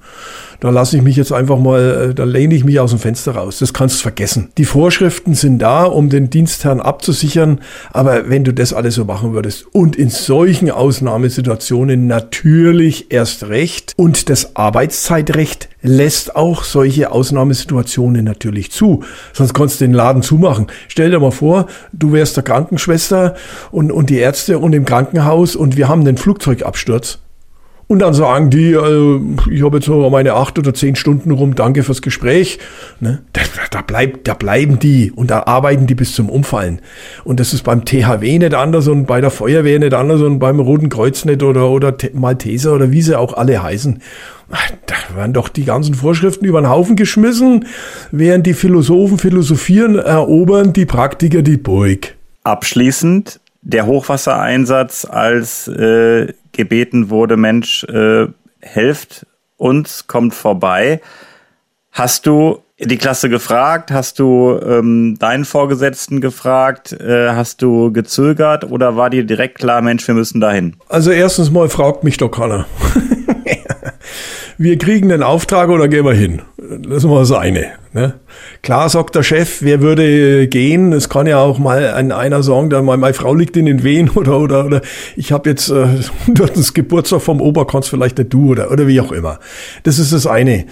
Da 0.61 0.69
lasse 0.69 0.95
ich 0.95 1.03
mich 1.03 1.17
jetzt 1.17 1.33
einfach 1.33 1.59
mal, 1.59 2.11
äh, 2.11 2.13
da 2.13 2.23
lehne 2.23 2.53
ich 2.53 2.63
mich 2.63 2.79
aus 2.79 2.91
dem 2.91 2.99
Fenster 2.99 3.33
raus. 3.33 3.59
Das 3.59 3.73
kannst 3.73 3.97
du 3.97 4.03
vergessen. 4.03 4.51
Die 4.57 4.63
Vorschriften 4.63 5.33
sind 5.33 5.59
da, 5.59 5.83
um 5.83 6.09
den 6.09 6.29
Dienstherrn 6.29 6.79
abzusichern. 6.79 7.59
Aber 7.91 8.29
wenn 8.29 8.45
du 8.45 8.53
das 8.53 8.71
alles 8.71 8.95
so 8.95 9.03
machen 9.03 9.33
würdest 9.33 9.65
und 9.73 9.97
in 9.97 10.09
solchen 10.09 10.71
Ausnahmesituationen 10.71 12.07
natürlich 12.07 13.11
erst 13.11 13.49
recht 13.49 13.93
und 13.97 14.29
das 14.29 14.55
Arbeitszeitrecht 14.55 15.67
lässt 15.81 16.35
auch 16.35 16.63
solche 16.63 17.11
Ausnahmesituationen 17.11 18.23
natürlich 18.23 18.71
zu. 18.71 19.03
Sonst 19.33 19.53
kannst 19.53 19.81
du 19.81 19.85
den 19.85 19.93
Laden 19.93 20.21
zumachen. 20.21 20.67
Stell 20.87 21.09
dir 21.09 21.19
mal 21.19 21.31
vor, 21.31 21.65
du 21.91 22.13
wärst 22.13 22.37
der 22.37 22.43
Krankenschwester 22.43 23.35
und, 23.71 23.91
und 23.91 24.09
die 24.11 24.17
Ärzte 24.17 24.59
und 24.59 24.73
im 24.73 24.85
Krankenhaus 24.85 25.00
und 25.55 25.77
wir 25.77 25.87
haben 25.87 26.05
den 26.05 26.17
Flugzeugabsturz. 26.17 27.19
Und 27.91 27.99
dann 27.99 28.13
sagen 28.13 28.49
die, 28.49 28.71
äh, 28.71 29.19
ich 29.51 29.65
habe 29.65 29.75
jetzt 29.75 29.89
noch 29.89 30.09
meine 30.09 30.35
acht 30.35 30.57
oder 30.57 30.73
zehn 30.73 30.95
Stunden 30.95 31.29
rum, 31.29 31.55
danke 31.55 31.83
fürs 31.83 32.01
Gespräch. 32.01 32.57
Ne? 33.01 33.21
Da, 33.33 33.41
da, 33.69 33.81
bleibt, 33.81 34.29
da 34.29 34.33
bleiben 34.33 34.79
die 34.79 35.11
und 35.11 35.29
da 35.29 35.43
arbeiten 35.43 35.87
die 35.87 35.95
bis 35.95 36.15
zum 36.15 36.29
Umfallen. 36.29 36.79
Und 37.25 37.41
das 37.41 37.53
ist 37.53 37.63
beim 37.63 37.83
THW 37.83 38.39
nicht 38.39 38.53
anders 38.53 38.87
und 38.87 39.07
bei 39.07 39.19
der 39.19 39.29
Feuerwehr 39.29 39.77
nicht 39.77 39.93
anders 39.93 40.21
und 40.21 40.39
beim 40.39 40.61
Roten 40.61 40.87
Kreuz 40.87 41.25
nicht 41.25 41.43
oder, 41.43 41.69
oder 41.69 41.93
Malteser 42.13 42.73
oder 42.75 42.91
wie 42.91 43.01
sie 43.01 43.19
auch 43.19 43.33
alle 43.33 43.61
heißen. 43.61 44.01
Da 44.85 45.17
werden 45.17 45.33
doch 45.33 45.49
die 45.49 45.65
ganzen 45.65 45.93
Vorschriften 45.93 46.45
über 46.45 46.61
den 46.61 46.69
Haufen 46.69 46.95
geschmissen, 46.95 47.65
während 48.11 48.47
die 48.47 48.53
Philosophen 48.53 49.17
philosophieren, 49.17 49.95
erobern 49.95 50.71
die 50.71 50.85
Praktiker 50.85 51.41
die 51.41 51.57
Burg. 51.57 52.15
Abschließend 52.45 53.40
der 53.61 53.85
Hochwassereinsatz 53.85 55.05
als 55.05 55.67
äh, 55.67 56.33
gebeten 56.51 57.09
wurde, 57.09 57.37
Mensch, 57.37 57.83
äh, 57.85 58.27
helft 58.59 59.25
uns, 59.57 60.07
kommt 60.07 60.33
vorbei. 60.33 61.01
Hast 61.91 62.25
du 62.25 62.63
die 62.79 62.97
Klasse 62.97 63.29
gefragt? 63.29 63.91
Hast 63.91 64.19
du 64.19 64.59
ähm, 64.65 65.17
deinen 65.19 65.45
Vorgesetzten 65.45 66.21
gefragt? 66.21 66.93
Äh, 66.93 67.29
hast 67.29 67.61
du 67.61 67.91
gezögert 67.91 68.63
oder 68.69 68.95
war 68.95 69.09
dir 69.09 69.23
direkt 69.23 69.59
klar, 69.59 69.81
Mensch, 69.81 70.07
wir 70.07 70.15
müssen 70.15 70.41
dahin? 70.41 70.77
Also 70.89 71.11
erstens 71.11 71.51
mal 71.51 71.69
fragt 71.69 72.03
mich 72.03 72.17
doch 72.17 72.29
keiner. 72.29 72.65
wir 74.61 74.77
kriegen 74.77 75.09
den 75.09 75.23
Auftrag 75.23 75.69
oder 75.69 75.87
gehen 75.87 76.05
wir 76.05 76.13
hin? 76.13 76.43
Das 76.57 76.97
ist 76.97 77.03
mal 77.05 77.19
das 77.19 77.31
eine. 77.31 77.65
Ne? 77.93 78.13
Klar 78.61 78.89
sagt 78.89 79.15
der 79.15 79.23
Chef, 79.23 79.63
wer 79.63 79.81
würde 79.81 80.47
gehen? 80.47 80.93
Es 80.93 81.09
kann 81.09 81.25
ja 81.25 81.39
auch 81.39 81.57
mal 81.57 81.91
ein, 81.93 82.11
einer 82.11 82.43
sagen, 82.43 82.69
da 82.69 82.79
meine 82.83 83.13
Frau 83.15 83.33
liegt 83.33 83.57
in 83.57 83.65
den 83.65 83.83
Wehen 83.83 84.09
oder 84.15 84.39
oder 84.39 84.65
oder 84.65 84.81
ich 85.15 85.31
habe 85.31 85.49
jetzt 85.49 85.69
äh, 85.69 85.87
das 86.27 86.75
Geburtstag 86.75 87.23
vom 87.23 87.41
Opa, 87.41 87.65
kannst 87.65 87.89
vielleicht 87.89 88.19
nicht 88.19 88.31
du 88.31 88.51
oder 88.51 88.71
oder 88.71 88.85
wie 88.85 89.01
auch 89.01 89.11
immer. 89.11 89.39
Das 89.81 89.97
ist 89.97 90.13
das 90.13 90.27
eine. 90.27 90.65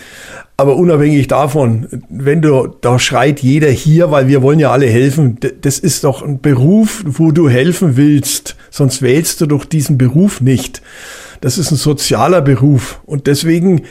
Aber 0.56 0.76
unabhängig 0.76 1.28
davon, 1.28 1.88
wenn 2.10 2.44
du, 2.44 2.68
da 2.82 3.00
schreit 3.00 3.40
jeder 3.40 3.70
hier, 3.70 4.12
weil 4.12 4.28
wir 4.28 4.44
wollen 4.44 4.60
ja 4.60 4.72
alle 4.72 4.88
helfen, 4.88 5.38
das 5.62 5.80
ist 5.80 6.04
doch 6.04 6.22
ein 6.22 6.42
Beruf, 6.42 7.02
wo 7.06 7.32
du 7.32 7.50
helfen 7.50 7.98
willst, 7.98 8.56
sonst 8.70 9.02
wählst 9.02 9.42
du 9.42 9.48
doch 9.48 9.66
diesen 9.66 9.98
Beruf 9.98 10.42
nicht. 10.42 10.82
Das 11.42 11.58
ist 11.58 11.72
ein 11.72 11.78
sozialer 11.78 12.42
Beruf 12.42 13.00
und 13.06 13.28
deswegen 13.28 13.84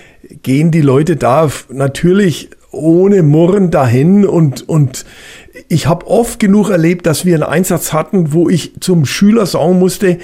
gehen 0.43 0.71
die 0.71 0.83
Leute 0.83 1.17
da 1.17 1.51
natürlich 1.71 2.51
ohne 2.71 3.23
Murren 3.23 3.71
dahin 3.71 4.27
und, 4.27 4.69
und 4.69 5.07
ich 5.69 5.87
habe 5.87 6.07
oft 6.07 6.39
genug 6.39 6.71
erlebt, 6.71 7.07
dass 7.07 7.25
wir 7.25 7.35
einen 7.35 7.43
Einsatz 7.45 7.93
hatten, 7.93 8.33
wo 8.33 8.49
ich 8.49 8.81
zum 8.81 9.07
Schüler 9.07 9.47
sagen 9.47 9.79
musste, 9.79 10.19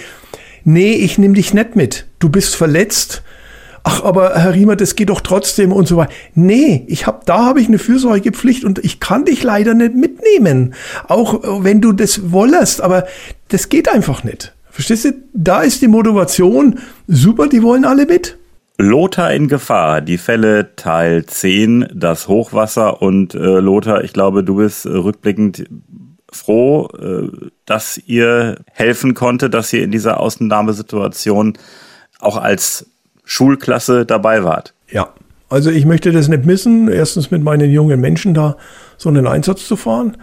nee, 0.64 0.92
ich 0.92 1.16
nehme 1.16 1.34
dich 1.34 1.54
nicht 1.54 1.76
mit, 1.76 2.06
du 2.18 2.28
bist 2.28 2.56
verletzt. 2.56 3.22
Ach, 3.86 4.02
aber 4.02 4.34
Herr 4.34 4.54
Riemer, 4.54 4.76
das 4.76 4.96
geht 4.96 5.10
doch 5.10 5.20
trotzdem 5.20 5.70
und 5.70 5.86
so 5.86 5.98
weiter. 5.98 6.12
Nee, 6.34 6.84
ich 6.86 7.06
hab, 7.06 7.26
da 7.26 7.44
habe 7.44 7.60
ich 7.60 7.68
eine 7.68 7.78
Fürsorgepflicht 7.78 8.64
und 8.64 8.78
ich 8.82 8.98
kann 8.98 9.26
dich 9.26 9.42
leider 9.42 9.74
nicht 9.74 9.94
mitnehmen. 9.94 10.74
Auch 11.06 11.62
wenn 11.62 11.82
du 11.82 11.92
das 11.92 12.32
wollest, 12.32 12.80
aber 12.80 13.06
das 13.48 13.68
geht 13.68 13.90
einfach 13.90 14.24
nicht. 14.24 14.53
Verstehst 14.74 15.04
du? 15.04 15.12
Da 15.32 15.62
ist 15.62 15.82
die 15.82 15.88
Motivation 15.88 16.80
super, 17.06 17.46
die 17.46 17.62
wollen 17.62 17.84
alle 17.84 18.06
mit. 18.06 18.36
Lothar 18.76 19.32
in 19.32 19.46
Gefahr, 19.46 20.00
die 20.00 20.18
Fälle 20.18 20.74
Teil 20.74 21.24
10, 21.24 21.90
das 21.94 22.26
Hochwasser 22.26 23.00
und 23.00 23.36
äh, 23.36 23.60
Lothar, 23.60 24.02
ich 24.02 24.12
glaube, 24.12 24.42
du 24.42 24.56
bist 24.56 24.84
äh, 24.84 24.88
rückblickend 24.88 25.66
froh, 26.28 26.88
äh, 26.98 27.28
dass 27.66 27.98
ihr 27.98 28.56
helfen 28.72 29.14
konnte, 29.14 29.48
dass 29.48 29.72
ihr 29.72 29.84
in 29.84 29.92
dieser 29.92 30.18
Ausnahmesituation 30.18 31.56
auch 32.18 32.36
als 32.36 32.86
Schulklasse 33.24 34.04
dabei 34.04 34.42
wart. 34.42 34.74
Ja, 34.90 35.14
also 35.54 35.70
ich 35.70 35.86
möchte 35.86 36.10
das 36.10 36.26
nicht 36.26 36.44
missen, 36.44 36.88
erstens 36.88 37.30
mit 37.30 37.44
meinen 37.44 37.70
jungen 37.70 38.00
Menschen 38.00 38.34
da 38.34 38.56
so 38.96 39.08
einen 39.08 39.28
Einsatz 39.28 39.68
zu 39.68 39.76
fahren. 39.76 40.16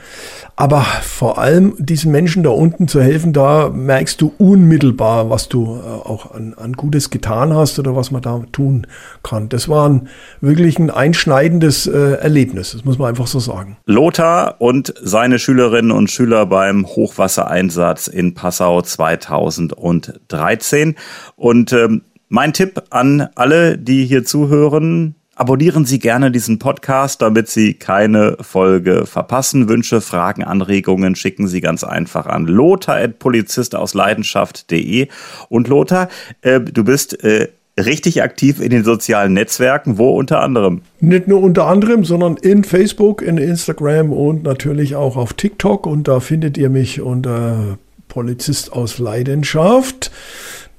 Aber 0.58 0.82
vor 0.82 1.38
allem 1.38 1.74
diesen 1.80 2.12
Menschen 2.12 2.44
da 2.44 2.50
unten 2.50 2.90
zu 2.90 3.02
helfen, 3.02 3.32
da 3.32 3.70
merkst 3.70 4.20
du 4.20 4.34
unmittelbar, 4.38 5.30
was 5.30 5.48
du 5.48 5.78
äh, 5.78 5.80
auch 5.80 6.34
an, 6.34 6.54
an 6.56 6.74
Gutes 6.74 7.12
getan 7.12 7.56
hast 7.56 7.80
oder 7.80 7.96
was 7.96 8.12
man 8.12 8.22
da 8.22 8.44
tun 8.52 8.88
kann. 9.24 9.48
Das 9.48 9.70
war 9.70 9.88
ein, 9.88 10.10
wirklich 10.42 10.78
ein 10.80 10.90
einschneidendes 10.90 11.88
äh, 11.88 12.16
Erlebnis, 12.16 12.74
das 12.74 12.84
muss 12.84 13.00
man 13.00 13.08
einfach 13.08 13.28
so 13.28 13.40
sagen. 13.40 13.78
Lothar 13.86 14.56
und 14.60 14.94
seine 15.02 15.40
Schülerinnen 15.40 15.94
und 15.94 16.12
Schüler 16.12 16.46
beim 16.46 16.86
Hochwassereinsatz 16.86 18.08
in 18.08 18.34
Passau 18.34 18.82
2013. 18.82 20.96
Und 21.38 21.72
ähm, 21.72 22.02
mein 22.28 22.52
Tipp 22.52 22.84
an 22.90 23.30
alle, 23.36 23.78
die 23.78 24.06
hier 24.06 24.24
zuhören, 24.24 25.16
Abonnieren 25.36 25.86
Sie 25.86 26.00
gerne 26.00 26.30
diesen 26.30 26.60
Podcast, 26.60 27.22
damit 27.22 27.48
Sie 27.48 27.74
keine 27.74 28.36
Folge 28.42 29.06
verpassen. 29.06 29.70
Wünsche, 29.70 30.02
Fragen, 30.02 30.44
Anregungen 30.44 31.16
schicken 31.16 31.48
Sie 31.48 31.62
ganz 31.62 31.86
einfach 31.86 32.26
an 32.26 32.48
lothar.polizistausleidenschaft.de. 32.48 35.08
Und 35.48 35.70
Lothar, 35.70 36.10
äh, 36.42 36.60
du 36.60 36.84
bist 36.84 37.24
äh, 37.24 37.48
richtig 37.80 38.22
aktiv 38.22 38.60
in 38.60 38.72
den 38.72 38.84
sozialen 38.84 39.32
Netzwerken. 39.34 39.98
Wo 39.98 40.10
unter 40.10 40.42
anderem? 40.42 40.82
Nicht 41.00 41.30
nur 41.30 41.42
unter 41.42 41.68
anderem, 41.68 42.04
sondern 42.04 42.36
in 42.36 42.66
Facebook, 42.66 43.22
in 43.22 43.38
Instagram 43.38 44.12
und 44.12 44.44
natürlich 44.44 44.96
auch 44.96 45.16
auf 45.16 45.32
TikTok. 45.34 45.88
Und 45.88 46.10
da 46.10 46.20
findet 46.20 46.58
ihr 46.58 46.70
mich 46.70 47.00
unter 47.00 47.78
Polizist 48.10 48.74
aus 48.74 49.00
Leidenschaft. 49.00 50.12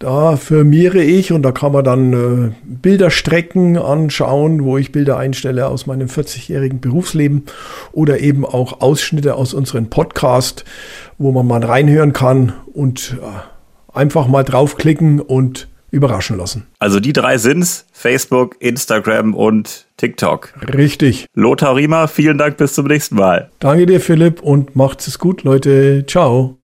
Da 0.02 0.36
firmiere 0.36 1.00
ich 1.00 1.30
und 1.30 1.42
da 1.42 1.52
kann 1.52 1.70
man 1.70 1.84
dann 1.84 2.12
äh, 2.12 2.52
Bilderstrecken 2.64 3.78
anschauen, 3.78 4.64
wo 4.64 4.76
ich 4.76 4.90
Bilder 4.90 5.16
einstelle 5.16 5.68
aus 5.68 5.86
meinem 5.86 6.08
40-jährigen 6.08 6.80
Berufsleben 6.80 7.44
oder 7.92 8.18
eben 8.18 8.44
auch 8.44 8.80
Ausschnitte 8.80 9.36
aus 9.36 9.54
unserem 9.54 9.90
Podcast, 9.90 10.64
wo 11.18 11.30
man 11.30 11.46
mal 11.46 11.64
reinhören 11.64 12.12
kann 12.12 12.52
und 12.72 13.16
äh, 13.22 13.96
einfach 13.96 14.26
mal 14.26 14.42
draufklicken 14.42 15.20
und 15.20 15.68
überraschen 15.92 16.36
lassen. 16.36 16.66
Also 16.80 16.98
die 16.98 17.12
drei 17.12 17.38
sind's, 17.38 17.86
Facebook, 17.92 18.56
Instagram 18.58 19.34
und 19.34 19.86
TikTok. 19.98 20.52
Richtig. 20.74 21.26
Lothar 21.34 21.76
Riemer, 21.76 22.08
vielen 22.08 22.38
Dank, 22.38 22.56
bis 22.56 22.74
zum 22.74 22.86
nächsten 22.88 23.14
Mal. 23.14 23.52
Danke 23.60 23.86
dir, 23.86 24.00
Philipp, 24.00 24.42
und 24.42 24.74
macht's 24.74 25.06
es 25.06 25.20
gut, 25.20 25.44
Leute. 25.44 26.04
Ciao. 26.08 26.58